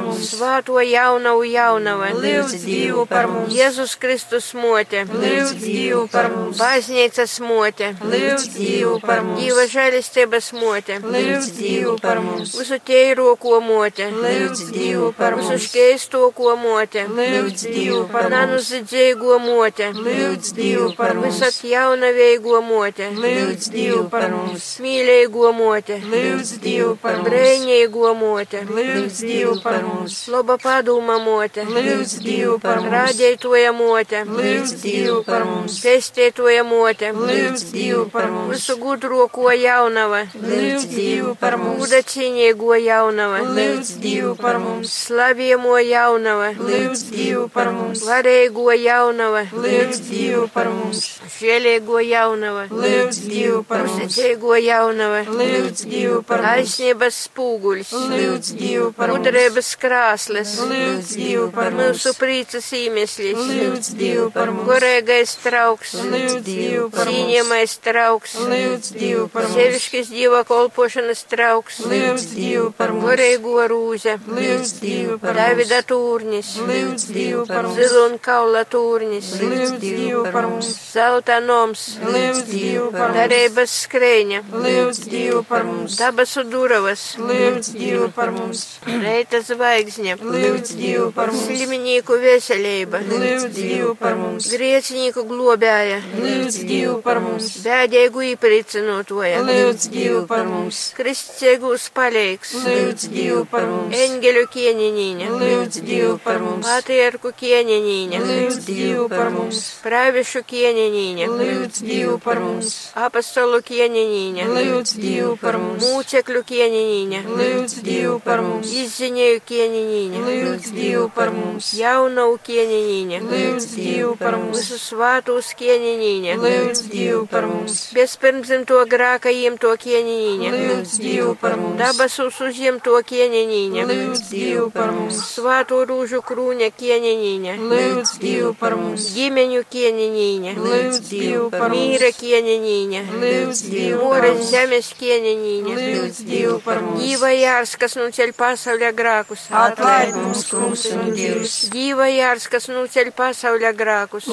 mums, 3.33 3.57
svāto 3.87 4.37
jaunavu 4.37 4.47
jaunava, 4.47 4.47
lūdz 4.47 4.47
Dievu 4.47 4.47
par 4.47 4.47
mums, 4.47 4.47
Jēzus 4.47 4.47
Kristus 4.47 4.53
mote, 4.53 5.03
lūdz 5.07 5.53
Dievu 5.63 6.07
par 6.11 6.29
mums, 6.31 6.57
baznīcas 6.59 7.39
mote, 7.39 7.87
lūdz 8.01 8.47
Dievu 8.57 8.99
par 8.99 9.21
mums, 9.23 9.39
Dieva 9.39 9.65
žēlistības 9.71 10.51
mote, 10.53 10.97
lūdz 11.03 11.51
Dievu 11.57 11.97
par 12.01 12.19
mums, 12.21 12.55
visu 12.57 12.79
teiroko 12.83 13.61
mote, 13.61 14.09
lūdz 14.11 14.71
Dievu 14.75 15.11
par 15.17 15.37
visu 15.37 15.53
mums, 15.53 15.67
škeistoko 15.67 16.55
mote, 16.59 17.05
lūdz 17.07 17.63
Dievu 17.71 18.01
par 18.11 18.29
nanu 18.33 18.57
mums, 18.57 18.67
zidzēgo 18.71 19.39
mote, 19.39 19.91
lūdz 19.95 20.53
Dievu 20.57 20.89
par 20.97 21.15
mums, 21.15 21.39
visat 21.39 21.63
jaunaveigo 21.71 22.61
mote, 22.67 23.09
lūdz 23.15 23.71
Dievu 23.71 24.03
par 24.11 24.27
mums, 24.35 24.67
mīlēgo 24.83 25.53
mote, 25.55 26.01
lūdz 26.03 26.57
Dievu 26.63 26.95
par 27.01 27.21
mums, 27.21 27.29
brēņēgo 27.29 28.13
mote, 28.19 28.65
lūdz 28.67 29.23
Dievu 29.23 29.57
par 29.63 29.83
mums, 29.87 30.19
loba 30.33 30.59
padūma 30.59 31.19
mote, 31.23 31.63
lūdz 31.67 32.19
Dievu 32.25 32.59
par 32.59 32.81
mums, 32.81 32.93
rādētoja 32.97 33.71
mote, 33.71 33.76
lūdz 33.77 34.73
Dievu 34.81 35.21
par 35.27 35.45
mums, 35.47 35.77
pestītoja 35.83 36.63
mote, 36.67 37.11
lūdz 37.15 37.65
Dievu 37.73 38.05
par 38.13 38.29
mums, 38.33 38.55
visu 38.55 38.77
gudroko 38.81 39.51
jaunava, 39.53 40.23
lūdz 40.35 40.87
Dievu 40.93 41.35
par 41.39 41.57
mums, 41.61 41.83
gudacīniego 41.83 42.77
jaunava, 42.81 43.43
lūdz 43.57 43.93
Dievu 44.03 44.33
par 44.39 44.59
mums, 44.63 44.93
slaviemo 45.07 45.77
jaunava, 45.83 46.51
lūdz 46.57 47.05
Dievu 47.11 47.47
par 47.53 47.71
mums, 47.75 48.05
varēgo 48.07 48.71
jaunava, 48.77 49.45
lūdz 49.53 50.01
Dievu 50.09 50.47
par 50.53 50.71
mums, 50.73 51.05
žēlēgo 51.37 52.01
jaunava, 52.07 52.67
lūdz 52.71 53.21
Dievu 53.27 53.63
par 53.67 53.85
mums, 53.85 53.97
uzticīgo 54.07 54.55
jaunava, 54.61 55.23
lūdz 55.27 55.83
Dievu 55.87 56.21
par 56.27 56.41
mums, 56.43 56.75
taisnības 56.77 57.19
spūguļs, 57.27 57.93
lūdz 58.11 58.53
Dievu 58.57 58.91
par 58.97 59.11
mums, 59.13 59.25
gudrības 59.27 59.71
krāslis, 59.81 60.55
lūdz 60.69 61.13
Dievu 61.17 61.47
par 61.55 61.75
mūsu 61.75 62.13
prīcas 62.17 62.69
īmeslis, 62.77 63.41
lūdz 63.67 63.89
Dievu 63.97 64.27
par 64.33 64.51
mums, 64.51 64.67
gorēgais 64.67 65.33
trauks, 65.43 65.93
lūdz 66.07 66.37
Dievu 66.45 66.87
par 66.93 67.09
mums, 67.09 67.17
cīņamais 67.17 67.73
trauks, 67.83 68.35
lūdz 68.47 68.91
Dievu 68.95 69.25
par 69.33 69.47
mums, 69.47 69.57
sevišķis 69.57 70.11
dieva 70.13 70.41
kolpošanas 70.47 71.23
trauks, 71.31 71.79
lūdz 71.87 72.25
Dievu 72.33 72.69
par 72.77 72.93
mums, 72.95 73.05
gorēgo 73.07 73.65
rūze, 73.71 74.17
lūdz 74.27 74.73
Dievu 74.81 75.17
par 75.21 75.35
mums, 75.35 75.41
Davida 75.41 75.81
tūrnis, 75.89 76.53
lūdz 76.69 77.07
Dievu 77.11 77.43
par 77.49 77.67
mums, 77.67 77.79
zilun 77.81 78.17
kaula 78.23 78.63
tūrnis, 78.69 79.31
lūdz 79.41 79.75
Dievu 79.83 80.23
par 80.31 80.49
mums, 80.51 80.71
zelta 80.93 81.39
noms, 81.43 81.85
lūdz 82.05 82.43
Dievu 82.51 82.89
par 82.95 83.11
mums, 83.11 83.19
darības 83.21 83.77
skrēņa, 83.83 84.43
lūdz 84.53 85.03
Dievu 85.11 85.43
par 85.47 85.67
mums, 85.67 85.99
dabasu 85.99 86.45
duravas, 86.47 87.05
lūdz 87.21 87.73
Dievu 87.75 88.09
par 88.15 88.33
mums, 88.35 88.65
reita 88.87 89.43
zvaigzne, 89.45 90.17
lūdz 90.21 90.75
Dievu 90.77 91.11
par 91.15 91.33
mums, 91.33 91.45
slimnieku 91.47 92.17
veselība, 92.21 93.01
lūdz 93.07 93.47
Dievu 93.57 93.93
par 93.97 94.13
mums, 94.19 94.47
grēcinieku 94.53 95.23
globēja, 95.25 95.97
lūdz 96.13 96.57
Dievu 96.69 96.97
par 97.05 97.17
mums, 97.23 97.47
bēdēgu 97.63 98.23
īpriecinotoja, 98.33 99.39
lūdz 99.47 99.87
Dievu 99.93 100.19
par 100.29 100.43
mums, 100.45 100.81
kristīgus 100.97 101.87
palīgs, 101.95 102.53
lūdz 102.61 103.07
Dievu 103.13 103.45
par 103.49 103.65
mums, 103.65 103.95
eņģeļu 103.97 104.43
kieninīne, 104.53 105.29
lūdz 105.33 105.81
Dievu 105.87 106.19
par 106.21 106.37
mums, 106.43 106.67
patriarku 106.67 107.31
kieninīne, 107.39 108.21
lūdz 108.27 108.59
Dievu 108.67 109.07
par 109.13 109.33
mums, 109.33 109.63
pravišu 109.85 110.43
kieninīne, 110.51 111.29
lūdz 111.33 111.81
Dievu 111.87 112.19
par 112.21 112.43
mums, 112.43 112.75
apostolu 113.07 113.63
kieninīne, 113.65 114.45
lūdz 114.53 114.95
Dievu 115.01 115.33
par 115.41 115.57
mums, 115.63 115.81
mūcekļu 115.87 116.45
kieninīne, 116.53 117.23
lūdz 117.25 117.81
Dievu 117.87 118.19
par 118.21 118.45
mums, 118.45 118.77
izziņēju 118.85 119.43
kieninīne, 119.49 120.23
lūdz 120.29 120.71
Dievu 120.77 121.09
par 121.17 121.33
mums, 121.33 121.73
jaunau 121.81 122.29
kieninīne, 122.45 123.23
lūdz 123.25 123.46
Dievu 123.75 124.15
par 124.19 124.37
mums, 124.37 124.57
visu 124.57 124.77
svātus 124.81 125.53
kieninīne, 125.57 126.35
lūdz 126.41 126.83
Dievu 126.91 127.23
par 127.31 127.47
mums, 127.49 127.77
bezpirmzimto 127.95 128.79
grāka 128.91 129.31
jimto 129.33 129.73
kieninīne, 129.79 130.51
lūdz 130.53 130.97
Dievu 131.01 131.35
par 131.41 131.57
mums, 131.59 131.77
dabasus 131.81 132.39
uzimto 132.47 132.97
kieninīne, 133.07 133.85
lūdz 133.89 134.23
Dievu 134.31 134.67
par 134.75 134.93
mums, 134.95 135.21
svātu 135.33 135.81
rūžu 135.89 136.21
krūņa 136.27 136.71
kieninīne, 136.77 137.57
lūdz 137.61 138.17
Dievu 138.23 138.53
par 138.59 138.77
mums, 138.79 139.09
ģimeņu 139.15 139.63
kieninīne, 139.71 140.55
lūdz 140.59 141.01
Dievu 141.09 141.49
par 141.53 141.69
mums, 141.71 141.77
mīra 141.77 142.11
kieninīne, 142.17 143.05
lūdz 143.13 143.63
Dievu 143.71 144.01
par 144.01 144.17
mūras 144.17 144.37
mums, 144.37 144.51
zemes 144.51 144.91
kieninīne, 144.97 145.77
lūdz 145.77 146.23
Dievu 146.27 146.59
par 146.65 146.81
mums, 146.83 147.03
Dīva 147.03 147.31
jārs, 147.33 147.75
kas 147.79 147.95
nuceļ 147.99 148.33
pasauļa 148.37 148.91
grākus, 148.97 149.47
atlaid 149.53 150.15
mums, 150.17 150.43
kungs 150.51 150.85
un 150.91 151.11
Dievs, 151.15 151.55
Dīva 151.73 152.07
jārs, 152.11 152.47
kas 152.51 152.67
nuceļ 152.71 153.11
pasauļa 153.11 153.15
grākus, 153.15 153.26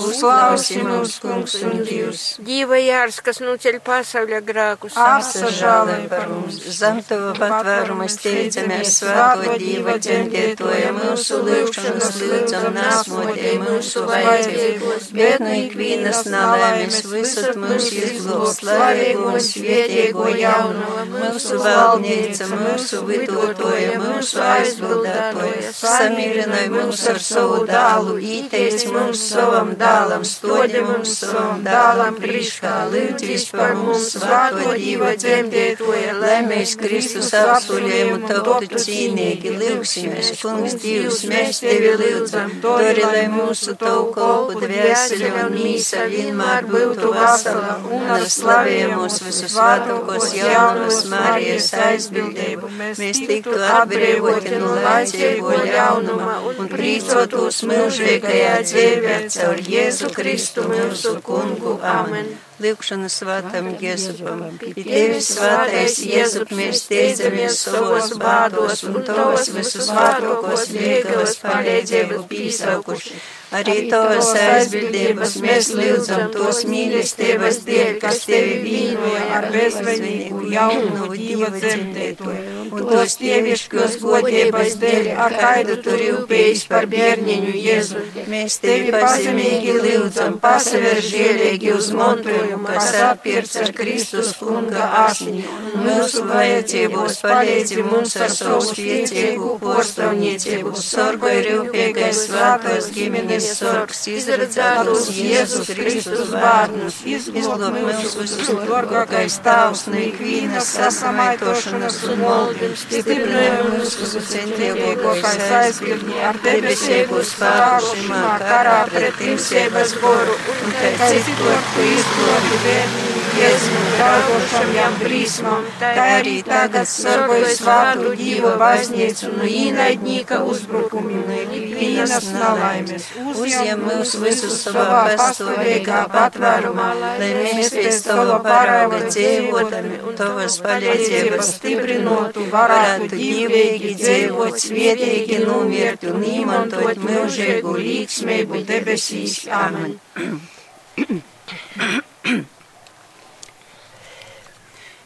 uzklausi 0.01 0.81
mums, 0.85 1.19
kungs 1.23 1.57
un 1.67 1.83
Dievs, 1.87 2.25
Dīva 2.45 2.79
jārs, 2.81 3.21
kas 3.25 3.41
nuceļ 3.45 3.79
pasauļa 3.87 4.41
grākus, 4.47 4.97
apsažālē 4.99 5.99
par 6.11 6.29
mums, 6.33 6.59
Zem 6.79 7.01
tava 7.07 7.33
patvēruma 7.39 8.09
steidzamies 8.11 8.99
svēto 9.01 9.57
Dīva 9.61 9.97
dzemdētoja 10.03 10.93
mūsu 10.99 11.41
lūgšanas 11.47 12.11
lūdzam 12.23 12.69
nāsmodēja 12.79 13.57
mūsu 13.63 14.05
vajadzības, 14.11 15.11
bet 15.17 15.45
no 15.45 15.55
ikvienas 15.63 16.25
nelaimes 16.31 17.01
visat 17.13 17.59
mūsu 17.61 18.03
izglūst 18.03 18.65
slavīgo 18.65 19.35
svietiego 19.43 20.29
jauno, 20.39 21.05
mūsu 21.13 21.59
valdnīca, 21.63 22.49
mūsu 22.53 23.03
vidotoja, 23.09 23.99
mūsu 24.03 24.41
aizbildētoja, 24.45 25.73
samīrināja 25.79 26.71
mūs 26.75 27.05
ar 27.13 27.21
savu 27.23 27.63
dālu, 27.69 28.17
īteic 28.19 28.84
mums 28.93 29.21
savam 29.31 29.73
dālam, 29.79 30.25
stodi 30.27 30.81
mums 30.85 31.15
savam 31.21 31.63
dālam 31.65 32.19
priekšā, 32.21 32.75
lūdzīs 32.93 33.47
par 33.55 33.75
mums 33.79 34.11
svēto 34.15 34.75
Dīva 34.75 35.15
dzemdētoja, 35.21 36.15
lai 36.21 36.39
mēs 36.47 36.75
Kristus 36.81 37.31
apsolējumu 37.39 38.29
tautu 38.29 38.81
cīnīgi 38.85 39.55
lūksimies, 39.59 40.33
kungs 40.43 40.77
Dievs, 40.83 41.23
mēs 41.31 41.63
tevi 41.65 41.95
lūdzam, 42.01 42.57
dori, 42.65 43.05
lai 43.05 43.25
mūsu 43.33 43.77
tavu 43.81 44.11
kolpu 44.17 44.65
dvēseli 44.65 45.31
un 45.45 45.57
mīsa 45.57 46.05
vienmēr 46.13 46.69
būtu 46.69 47.13
vasala 47.15 47.79
un 47.89 48.27
slavējamos 48.37 49.21
visus 49.25 49.55
svētākos 49.55 50.31
jaunos 50.37 51.03
Marijas 51.13 51.71
aizbildību, 51.89 52.73
mēs 53.01 53.23
tiktu 53.25 53.57
atbrīvoti 53.81 54.59
no 54.61 54.75
laicīgo 54.85 55.57
ļaunuma 55.65 56.39
un 56.53 56.73
prīcotos 56.73 57.63
mūžīgajā 57.71 58.55
dzīvē 58.61 58.74
caur 58.75 59.61
Jēzu 59.61 60.11
Kristu 60.15 60.65
mūsu 60.71 61.19
kungu. 61.25 61.79
Amen. 61.83 62.35
Lūkšana 62.63 63.09
svētam 63.11 63.67
Jēzupam. 63.83 64.43
Pie 64.63 64.85
tevis 64.87 65.33
svētais 65.35 65.97
Jēzup, 66.07 66.53
mēs 66.55 66.85
steidzamies 66.85 67.59
savos 67.65 68.13
bādos 68.21 68.85
un 68.87 69.01
tavas 69.07 69.49
visus 69.55 69.89
svētākos 69.89 70.69
vieglas 70.71 71.35
palīdzības 71.43 72.29
pīsaukuši. 72.31 73.19
Arī 73.55 73.75
tavas 73.91 74.31
aizbildības 74.39 75.35
mēs 75.43 75.73
lūdzam 75.79 76.31
tos 76.35 76.63
mīlestības 76.71 77.61
dēļ, 77.67 77.91
kas 78.03 78.23
tevi 78.27 78.57
vīnoja 78.65 79.27
ar 79.39 79.51
bezvainīgu 79.55 80.47
jaunu 80.55 81.11
Dieva 81.15 81.51
dzemdētoju, 81.55 82.54
un 82.75 82.87
tos 82.91 83.15
tieviškos 83.21 83.97
godības 84.03 84.77
dēļ, 84.83 85.09
ar 85.25 85.35
kaidu 85.39 85.77
tu 85.85 85.95
rūpējies 85.99 86.65
par 86.71 86.87
bērniņu 86.91 87.53
Jēzu. 87.65 88.03
Mēs 88.31 88.59
tevi 88.63 88.93
pazemīgi 88.95 89.75
lūdzam, 89.79 90.39
pasaver 90.43 91.01
žēlīgi 91.05 91.71
uz 91.75 91.91
montojumu, 91.95 92.67
kas 92.67 92.91
apierts 93.05 93.57
ar 93.63 93.71
Kristus 93.77 94.33
kunga 94.41 94.89
asni, 95.05 95.45
un 95.45 95.87
mūsu 95.87 96.25
vajadzībos 96.29 97.21
palīdzi 97.23 97.85
mums 97.87 98.17
ar 98.19 98.35
savu 98.35 98.63
spiecīgu 98.69 99.53
porstāvniecību, 99.63 100.75
sorgoj 100.81 101.41
rūpīgais 101.49 102.25
svētos 102.27 102.91
ģimenes 102.97 103.51
sorgs, 103.61 104.05
izredzētos 104.15 105.11
Jēzus 105.15 105.71
Kristus 105.79 106.35
bērnus, 106.35 107.01
izglob 107.15 107.79
mūs 107.79 108.19
visus 108.19 108.51
dārgākais 108.65 109.39
tavs 109.45 109.87
no 109.91 110.01
ikvienas 110.01 110.71
sasamaitošanas 110.75 112.01
un 112.11 112.25
maldības, 112.65 112.85
stiprināja 112.85 113.65
mūs 113.69 113.97
visus 114.01 114.29
centīgākais 114.33 115.51
aizbildni 115.59 116.21
ar 116.29 116.39
debesību 116.45 117.23
spēku 117.31 117.93
šimā 117.93 118.23
karā 118.43 118.79
pret 118.93 119.19
timsības 119.21 119.97
goru, 120.01 120.39
un 120.55 120.79
kā 120.79 121.11
citu 121.13 121.51
ar 121.57 121.69
tu 121.75 121.91
izglobi 121.91 122.63
bērnu. 122.65 123.13
Jēzu 123.35 123.79
draugošam 123.97 124.69
jām 124.77 124.93
brīsmam, 125.01 125.65
tā 125.81 125.91
arī 126.21 126.35
tagad 126.47 126.87
sargoju 126.87 127.49
svātu 127.51 128.13
Dievu 128.15 128.53
baznīcu 128.61 129.31
no 129.33 129.49
īnaidnīka 129.51 130.39
uzbrukumiem, 130.47 131.51
ikvienas 131.59 132.29
nelaimes. 132.31 133.09
Uzņem 133.33 133.83
mūs 133.89 134.15
visus 134.23 134.61
savā 134.63 135.01
pastāvīgā 135.19 136.05
patvērumā, 136.15 136.87
lai 137.03 137.33
mēs 137.41 137.75
pēc 137.75 138.01
tava 138.07 138.39
parauga 138.47 139.03
dzīvotami 139.09 139.99
un 140.07 140.19
tavas 140.21 140.61
palīdzības 140.63 141.53
stiprinotu 141.57 142.47
varētu 142.55 143.11
dzīvīgi 143.15 143.93
dzīvot, 144.01 144.59
svietīgi 144.63 145.43
nomirt 145.45 146.07
un 146.11 146.25
īmantot 146.31 147.01
mūžīgu 147.03 147.77
līksmību 147.81 148.65
debesīs. 148.69 149.45
Amen. 149.51 149.99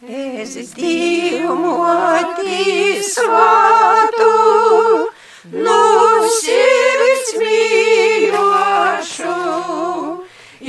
Esi 0.08 0.62
Dievu 0.72 1.54
moti 1.58 3.02
svātu, 3.04 4.28
no 5.52 5.80
sirds 6.38 7.34
mīlošu, 7.42 9.34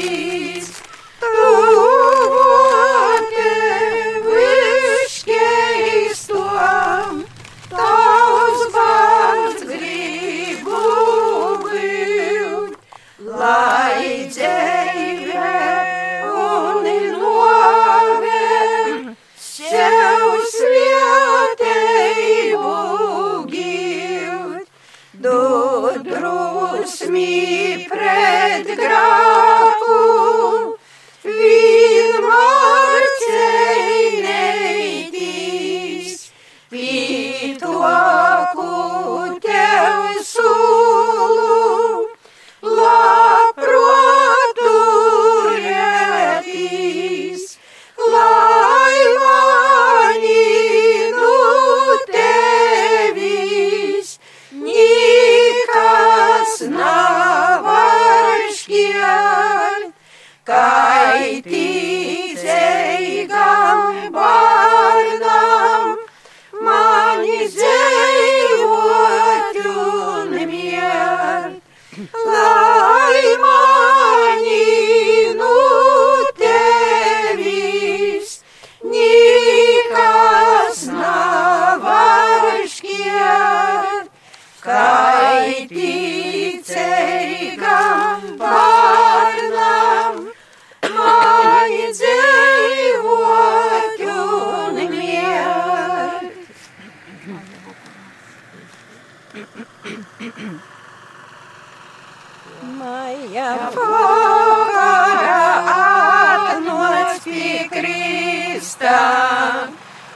vietā. 108.84 109.68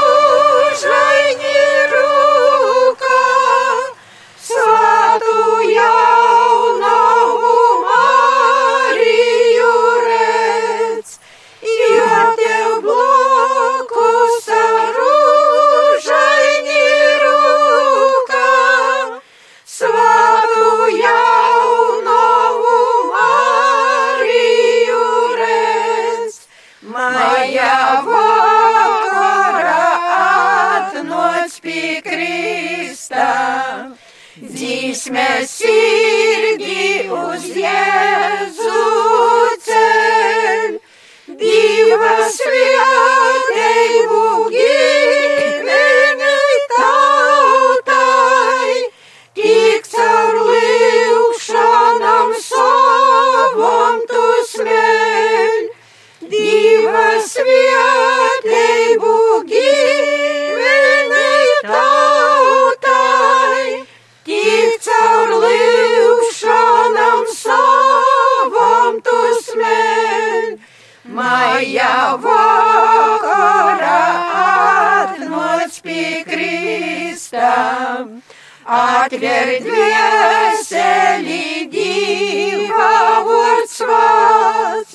Теперь 79.21 79.63
весели 79.63 81.67
дива 81.67 83.21
ворцвац, 83.23 84.87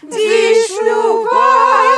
Дишлю 0.00 1.24
вас. 1.24 1.93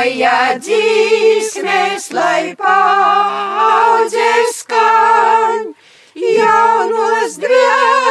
Gaja 0.00 0.56
dzīsmēs, 0.56 2.06
lai 2.16 2.54
paudzes 2.56 4.54
skan 4.62 5.66
jaunos 6.16 7.36
grēkus. 7.42 8.09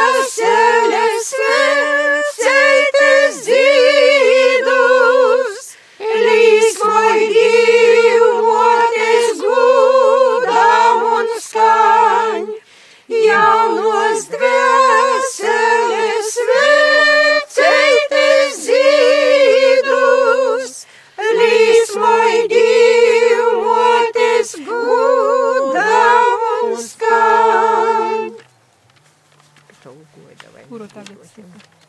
Uhum. 31.40 31.80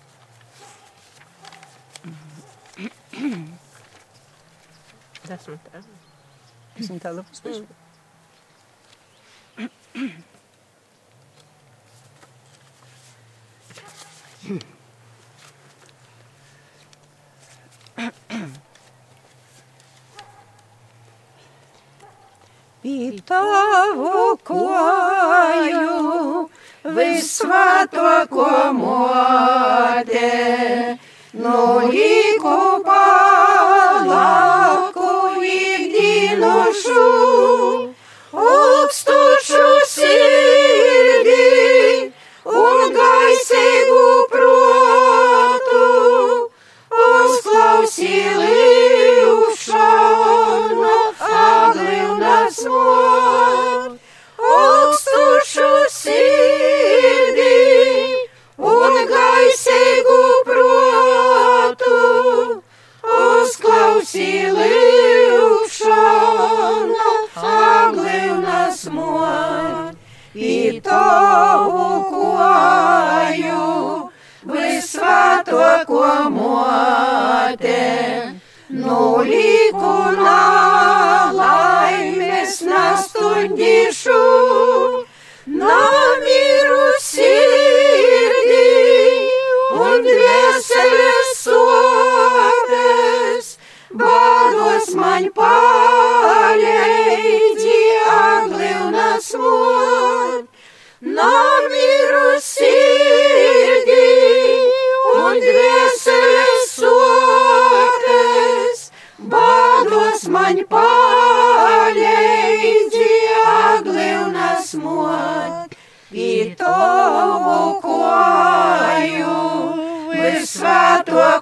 Chico. 3.11 3.59
Já 5.27 5.37
se 5.37 5.51
mataram? 5.51 5.85
Se 6.79 6.93
mataram 6.93 7.23
vocês? 7.23 7.63
Pitovo 22.81 24.37
visvētoko 26.95 28.47
motē, 28.77 30.31
no 31.43 31.59
līku 31.91 32.57
palaku 32.87 34.31
ikdienu 35.51 36.55
šūnu. 36.83 37.80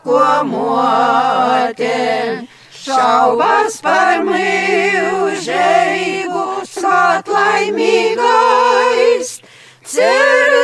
ko 0.03 0.19
motē. 0.49 1.99
Šaubas 2.79 3.75
par 3.83 4.23
mūžību, 4.25 6.43
svētlaimīgais, 6.73 9.29
cerību. 9.83 10.58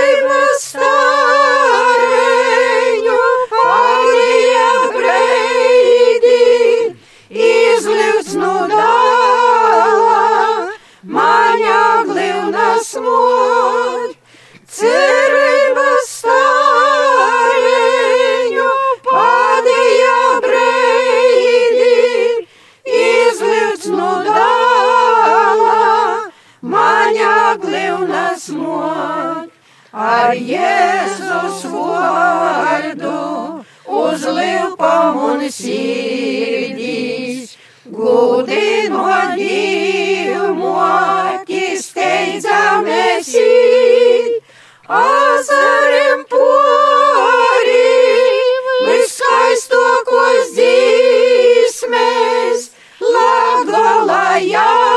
ar 30.25 30.39
Jēzus 30.49 31.59
vārdu 31.69 33.17
uz 34.01 34.23
liepām 34.37 35.19
un 35.29 35.43
sirdīs. 35.53 37.53
Gudino 37.85 39.05
Dievu, 39.37 40.71
atsteidzāmies 41.45 43.29
īt, 43.43 44.41
azarim 45.01 46.25
porim, 46.33 47.77
viskaistokos 48.89 50.51
dzīsmēs, 50.57 52.61
lagalajā. 53.05 54.94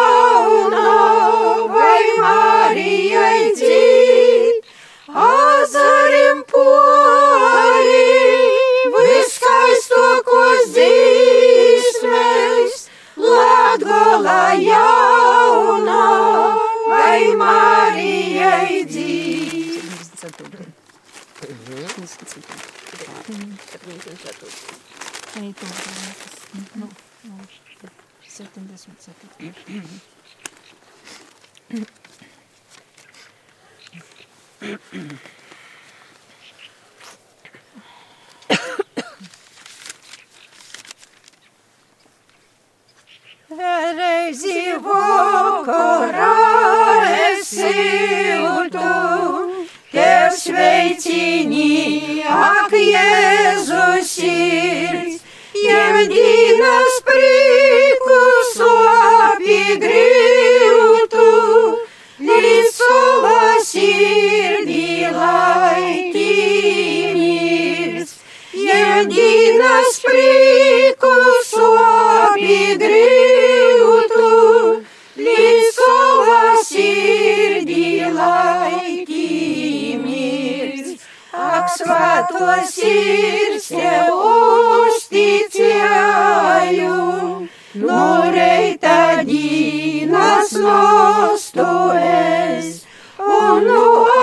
Oh, 93.61 93.65
no! 93.65 94.18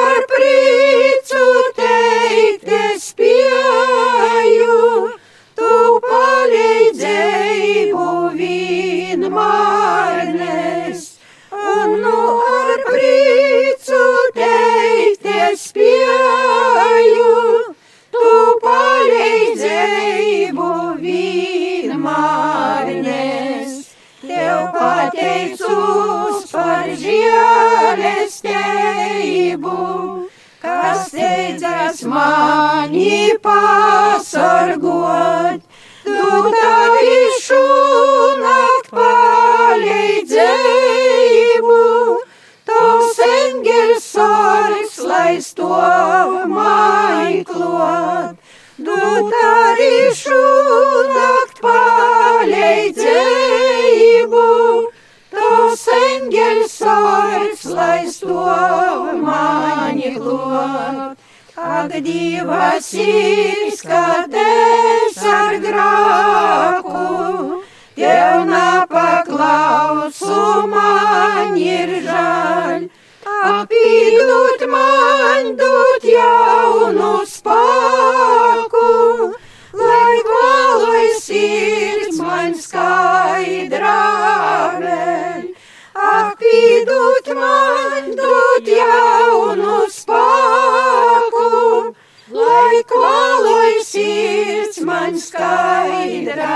Lai 92.76 92.84
kvaloj 92.84 93.74
sirds 93.88 94.82
man 94.84 95.16
skaidrā 95.16 96.56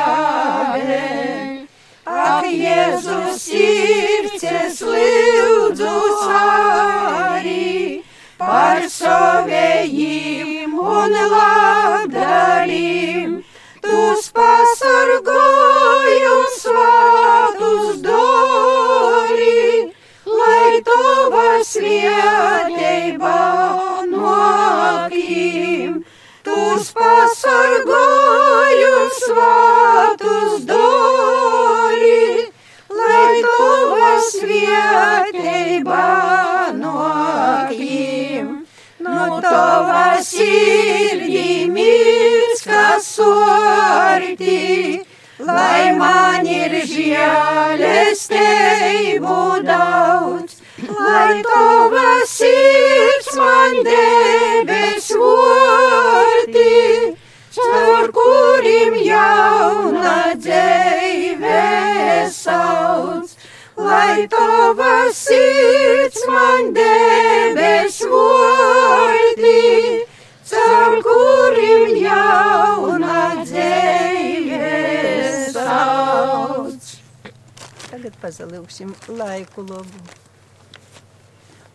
vēl. 0.73 1.67
Ak, 2.09 2.43
Jēzus 2.43 3.45
sirds 3.45 4.43
es 4.43 4.81
lūdzu 4.83 5.93
arī 6.39 8.03
par 8.37 8.83
savējiem 8.91 10.73
un 10.75 11.15
labdarīm. 11.35 13.39
Tus 13.85 14.27
pasargoju 14.35 16.35
svātus 16.57 18.01
dori, 18.03 19.93
lai 20.25 20.81
tava 20.83 21.49
svētība 24.19 25.09
nokim. 25.09 26.05
Tus 26.43 26.91
pasargoju 26.95 28.95
svātus 29.17 30.65
dori, 30.65 32.51
lai 32.89 33.41
tava 33.43 34.19
svētība 34.29 36.05
nokim. 36.79 38.65
No 38.99 39.41
tava 39.41 40.21
sirdī 40.23 41.69
mīls, 41.71 42.63
kas 42.65 43.05
sorti, 43.15 45.03
lai 45.39 45.95
man 45.95 46.47
ir 46.47 46.85
žēlestību 46.87 49.63
daudz, 49.63 50.58
lai 50.87 51.41
tava 51.43 52.25
sirds 52.25 53.35
man 53.35 53.83
debes 53.83 55.09
vorti, 55.19 57.17
caur 57.55 58.07
kurim 58.17 58.95
jauna 59.07 60.35
dzīve 60.45 62.29
sauc. 62.31 63.35
Lai 63.77 64.27
tava 64.27 65.09
sirds 65.11 66.21
man 66.27 66.71
debes 66.77 67.99
vorti, 68.13 69.65
caur 70.51 71.01
kurim 71.09 71.91
jauna 72.05 73.43
dzīve 73.43 74.71
sauc. 75.57 76.95
Tagad 77.89 78.15
pazalūksim 78.23 78.95
laiku 79.19 79.67
labu. 79.67 80.28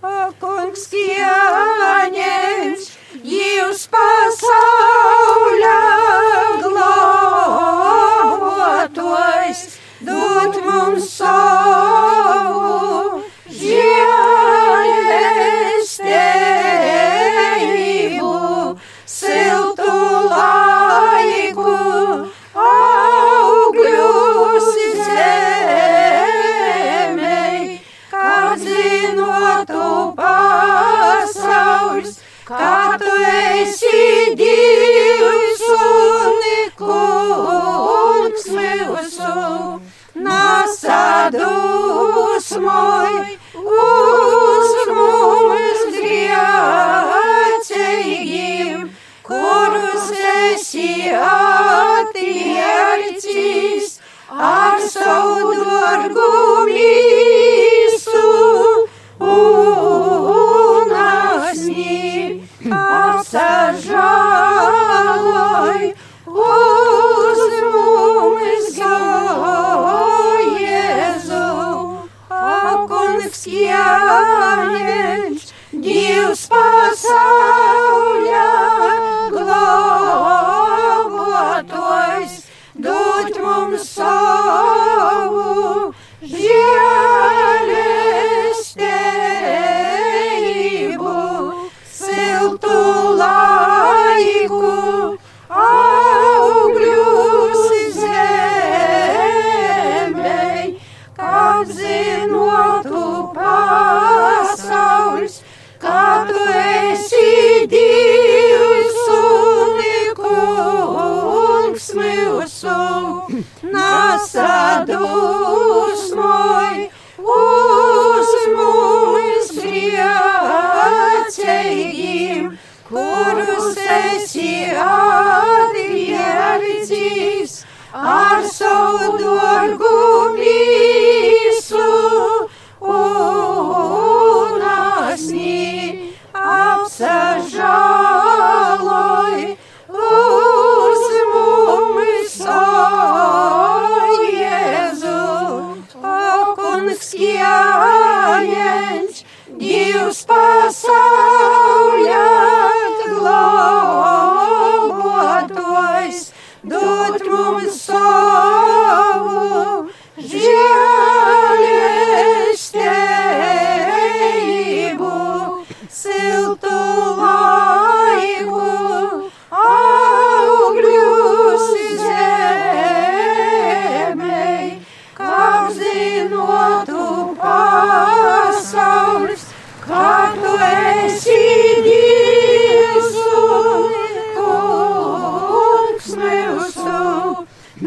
O, 0.05 0.07
kungs, 0.41 0.83
jāņems 0.93 2.89
jūs 3.25 3.44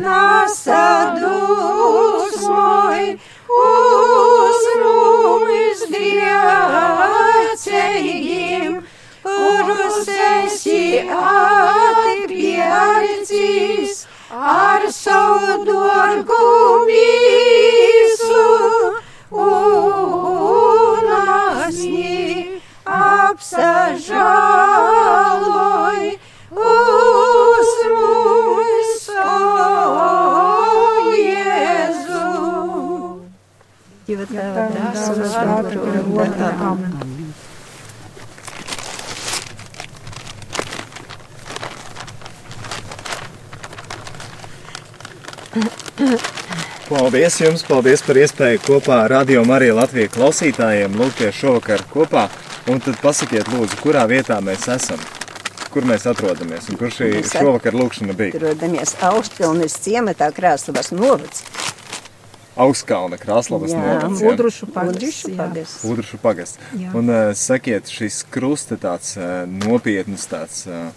nesadūsmoj 0.04 1.18
uz 3.62 4.64
mums 4.82 5.82
dievceigim, 5.94 7.68
kurus 9.24 10.08
esi 10.30 10.84
atpierdzis 11.22 12.38
ar 14.32 14.84
savu 14.94 15.54
dorgumīsu 15.72 16.78
un 19.48 21.06
asni 21.28 22.62
apsažā. 23.02 24.77
Tava 34.58 34.74
dāsmas 34.74 35.34
vārdu 35.38 35.84
un 35.86 36.08
godā. 36.16 36.48
Amen. 36.66 37.08
Paldies 46.88 47.38
jums, 47.42 47.64
paldies 47.68 48.02
par 48.06 48.18
iespēju 48.18 48.64
kopā 48.66 49.04
ar 49.04 49.14
Radio 49.20 49.44
Mariju 49.46 49.76
Latviju 49.78 50.10
klausītājiem 50.16 50.98
lūgties 50.98 51.38
šovakar 51.38 51.86
kopā. 51.94 52.26
Un 52.72 52.82
tad 52.84 52.98
pasakiet, 53.04 53.48
lūdzu, 53.54 53.78
kurā 53.84 54.08
vietā 54.10 54.40
mēs 54.44 54.66
esam, 54.74 55.02
kur 55.72 55.86
mēs 55.88 56.08
atrodamies 56.10 56.72
un 56.72 56.82
kur 56.82 56.90
šī 56.92 57.22
šovakar 57.30 57.78
lūkšana 57.78 58.18
bija. 58.18 58.34
Atrodamies 58.40 58.98
Augstpilnes 59.06 59.78
ciematā 59.86 60.32
Krāslavas 60.34 60.90
novads. 60.96 61.46
Augstkalna 62.58 63.18
Krāslavas 63.22 63.74
novads. 63.74 64.22
jā. 64.22 64.34
Udrušu 64.34 64.66
pagasts. 64.74 65.84
Udrušu 65.86 66.18
pagasts. 66.22 66.58
Un 66.98 67.10
uh, 67.10 67.34
sakiet, 67.38 67.90
šis 67.92 68.24
krusta 68.34 68.78
tāds 68.82 69.18
uh, 69.20 69.46
nopietns, 69.46 70.26
tāds 70.32 70.66
uh, 70.70 70.90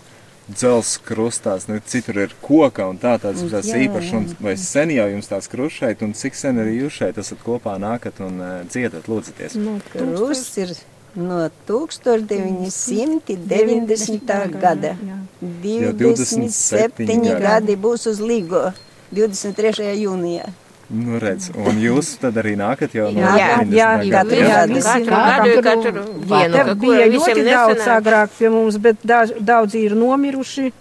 dzels 0.50 0.98
krustās, 1.06 1.68
nu, 1.68 1.74
citur 1.86 2.16
ir 2.24 2.30
koka 2.42 2.86
un 2.90 2.98
tā 3.00 3.18
tāds, 3.22 3.40
tāds 3.52 3.68
Jā, 3.70 3.76
īpašs. 3.86 4.10
Un 4.16 4.24
vai 4.42 4.54
sen 4.60 4.88
jau 4.94 5.08
jums 5.12 5.28
tāds 5.30 5.48
krusts 5.50 5.78
šeit, 5.82 5.98
un 6.06 6.12
cik 6.16 6.34
sen 6.38 6.54
arī 6.62 6.72
jūs 6.82 6.94
šeit 7.02 7.16
esat 7.22 7.40
kopā 7.44 7.74
nākat 7.82 8.16
un 8.24 8.34
uh, 8.40 8.46
dziedat, 8.66 9.04
lūdzaties? 9.10 9.52
Nu, 9.60 9.72
Krusts 9.92 10.56
ir 10.62 10.70
no 11.14 11.50
1990. 11.68 14.60
gada. 14.60 14.94
Jā. 14.94 15.18
27 15.40 17.06
gadi. 17.06 17.30
gadi 17.42 17.74
būs 17.80 18.06
uz 18.10 18.18
Līgo 18.22 18.72
23. 19.14 19.94
jūnijā. 20.04 20.46
Nu, 20.90 21.18
redz, 21.22 21.52
un 21.54 21.76
jūs 21.78 22.16
tad 22.18 22.34
arī 22.40 22.56
nākat 22.58 22.94
jau 22.98 23.12
no 23.14 23.20
Jā, 23.22 23.60
90. 23.62 23.74
jā, 23.78 23.90
gada, 24.10 24.24
katru 24.24 24.38
jā, 24.42 24.56
Katru 24.66 25.12
nākam. 25.14 25.44
gadu, 25.44 25.62
katru 25.62 25.92
dienu, 26.26 26.64
Te 26.64 26.74
bija 26.82 27.04
ļoti 27.12 27.44
daudz 27.46 27.84
agrāk 27.94 28.32
pie 28.38 28.50
mums, 28.50 28.78
bet 28.82 28.96
daž, 29.06 29.30
daudzi 29.38 29.84
ir 29.86 29.94
nomiruši, 29.94 30.72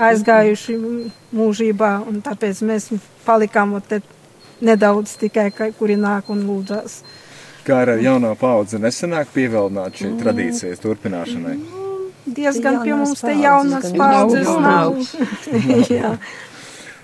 aizgājuši 0.00 0.78
mūžībā, 1.36 1.90
un 2.08 2.22
tāpēc 2.24 2.62
mēs 2.70 2.88
palikām 3.26 3.76
te 3.86 4.00
nedaudz 4.64 5.18
tikai, 5.20 5.50
ka- 5.52 5.72
kuri 5.76 5.96
nāk 6.00 6.32
un 6.32 6.40
lūdzās. 6.48 7.02
Kā 7.66 7.82
ar 7.84 7.98
jauno 8.00 8.32
paudzi 8.40 8.78
nesenāk 8.80 9.28
pievilnāt 9.34 9.92
šī 10.00 10.14
tradīcijas 10.22 10.80
turpināšanai? 10.80 11.58
Diezgan 12.30 12.80
pie 12.82 12.94
mums 12.94 13.20
te 13.20 13.34
paudzes 13.34 13.44
jaunas 13.44 13.92
paudzes 13.92 14.48
nav. 14.64 14.96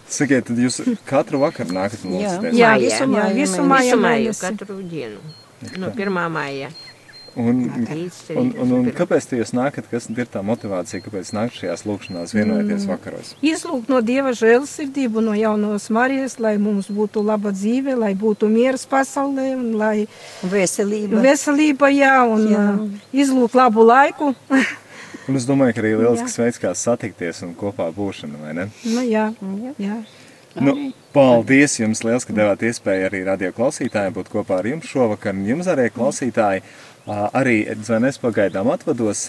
Sakiet, 0.08 0.46
tad 0.46 0.58
jūs 0.62 0.80
katru 1.08 1.40
vakaru 1.42 1.74
nākat 1.74 2.02
Jā. 2.04 2.10
lūdzaties? 2.12 2.54
jā, 2.54 2.72
Mājā. 2.74 2.82
visu 2.84 3.06
māju, 3.10 3.30
Jā, 3.30 3.34
visu 3.34 3.56
jā, 3.60 3.64
māju 3.66 3.86
Visu 3.90 3.96
māju, 4.02 4.26
mēnesi. 4.26 4.40
katru 4.44 4.82
dienu. 4.82 5.18
No 5.80 5.88
1. 5.90 6.28
maija 6.30 6.68
Un, 7.36 7.48
un, 7.68 7.86
un, 8.56 8.70
un 8.72 8.86
31. 8.86 8.92
kāpēc 8.96 9.26
jūs 9.36 9.50
nākat, 9.52 9.90
kas 9.90 10.06
ir 10.08 10.24
tā 10.32 10.40
motivācija, 10.40 11.02
kāpēc 11.04 11.32
nākt 11.36 11.58
šajās 11.58 11.82
lūkšanās 11.84 12.32
vienojoties 12.32 12.86
vakaros? 12.88 13.34
Izlūgt 13.44 13.90
no 13.92 14.00
Dieva 14.00 14.32
žēlsirdību, 14.32 15.20
no 15.20 15.34
jaunos 15.36 15.90
Marijas, 15.92 16.38
lai 16.40 16.54
mums 16.56 16.88
būtu 16.88 17.20
laba 17.26 17.52
dzīve, 17.52 17.92
lai 17.98 18.14
būtu 18.16 18.48
miers 18.48 18.86
pasaulē, 18.88 19.50
un 19.58 19.74
lai 19.76 20.06
Veselība. 20.48 21.20
veselība, 21.20 21.92
jā, 21.92 22.14
un 22.24 22.48
Jā. 22.48 22.64
jā. 22.72 22.88
izlūgt 23.26 23.52
labu 23.54 23.84
laiku. 23.84 24.32
Un 25.26 25.38
es 25.38 25.46
domāju, 25.48 25.74
ka 25.74 25.82
arī 25.82 25.96
lielisks 25.98 26.38
veids, 26.38 26.60
kā 26.62 26.70
satikties 26.78 27.42
un 27.42 27.56
kopā 27.58 27.88
būšana, 27.94 28.38
vai 28.44 28.54
ne? 28.54 28.68
nu, 29.42 29.58
jā, 29.64 29.74
jā. 29.82 29.98
Nu, 30.56 30.72
paldies 31.12 31.74
jums 31.80 32.00
liels, 32.06 32.24
ka 32.24 32.34
devāt 32.36 32.62
iespēju 32.64 33.08
arī 33.10 33.22
radio 33.26 33.50
klausītājiem 33.56 34.14
būt 34.16 34.30
kopā 34.32 34.60
ar 34.62 34.68
jums 34.70 34.88
šovakar. 34.88 35.36
Jums 35.44 35.68
arī 35.68 35.90
klausītāji, 35.92 36.62
arī 37.06 37.56
zvanēs 37.84 38.20
pagaidām 38.22 38.70
atvados. 38.72 39.26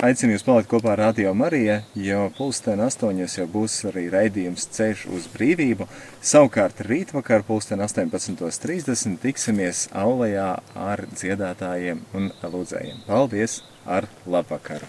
Aicinu 0.00 0.32
jūs 0.32 0.46
palikt 0.46 0.70
kopā 0.70 0.94
ar 0.94 1.02
Radio 1.02 1.34
Mariju, 1.36 1.74
jo 2.00 2.22
pulksten 2.38 2.80
astoņos 2.80 3.34
jau 3.36 3.44
būs 3.52 3.74
arī 3.90 4.06
raidījums 4.08 4.64
Ceļš 4.72 5.02
uz 5.12 5.26
brīvību. 5.34 5.84
Savukārt 6.24 6.80
rītvakar 6.88 7.44
pulksten 7.44 7.84
18.30 7.84 9.20
tiksimies 9.20 9.84
aulajā 9.92 10.48
ar 10.88 11.04
dziedātājiem 11.12 12.00
un 12.16 12.32
lūdzējiem. 12.40 13.04
Paldies! 13.10 13.60
Ar 13.84 14.08
labvakaru! 14.24 14.88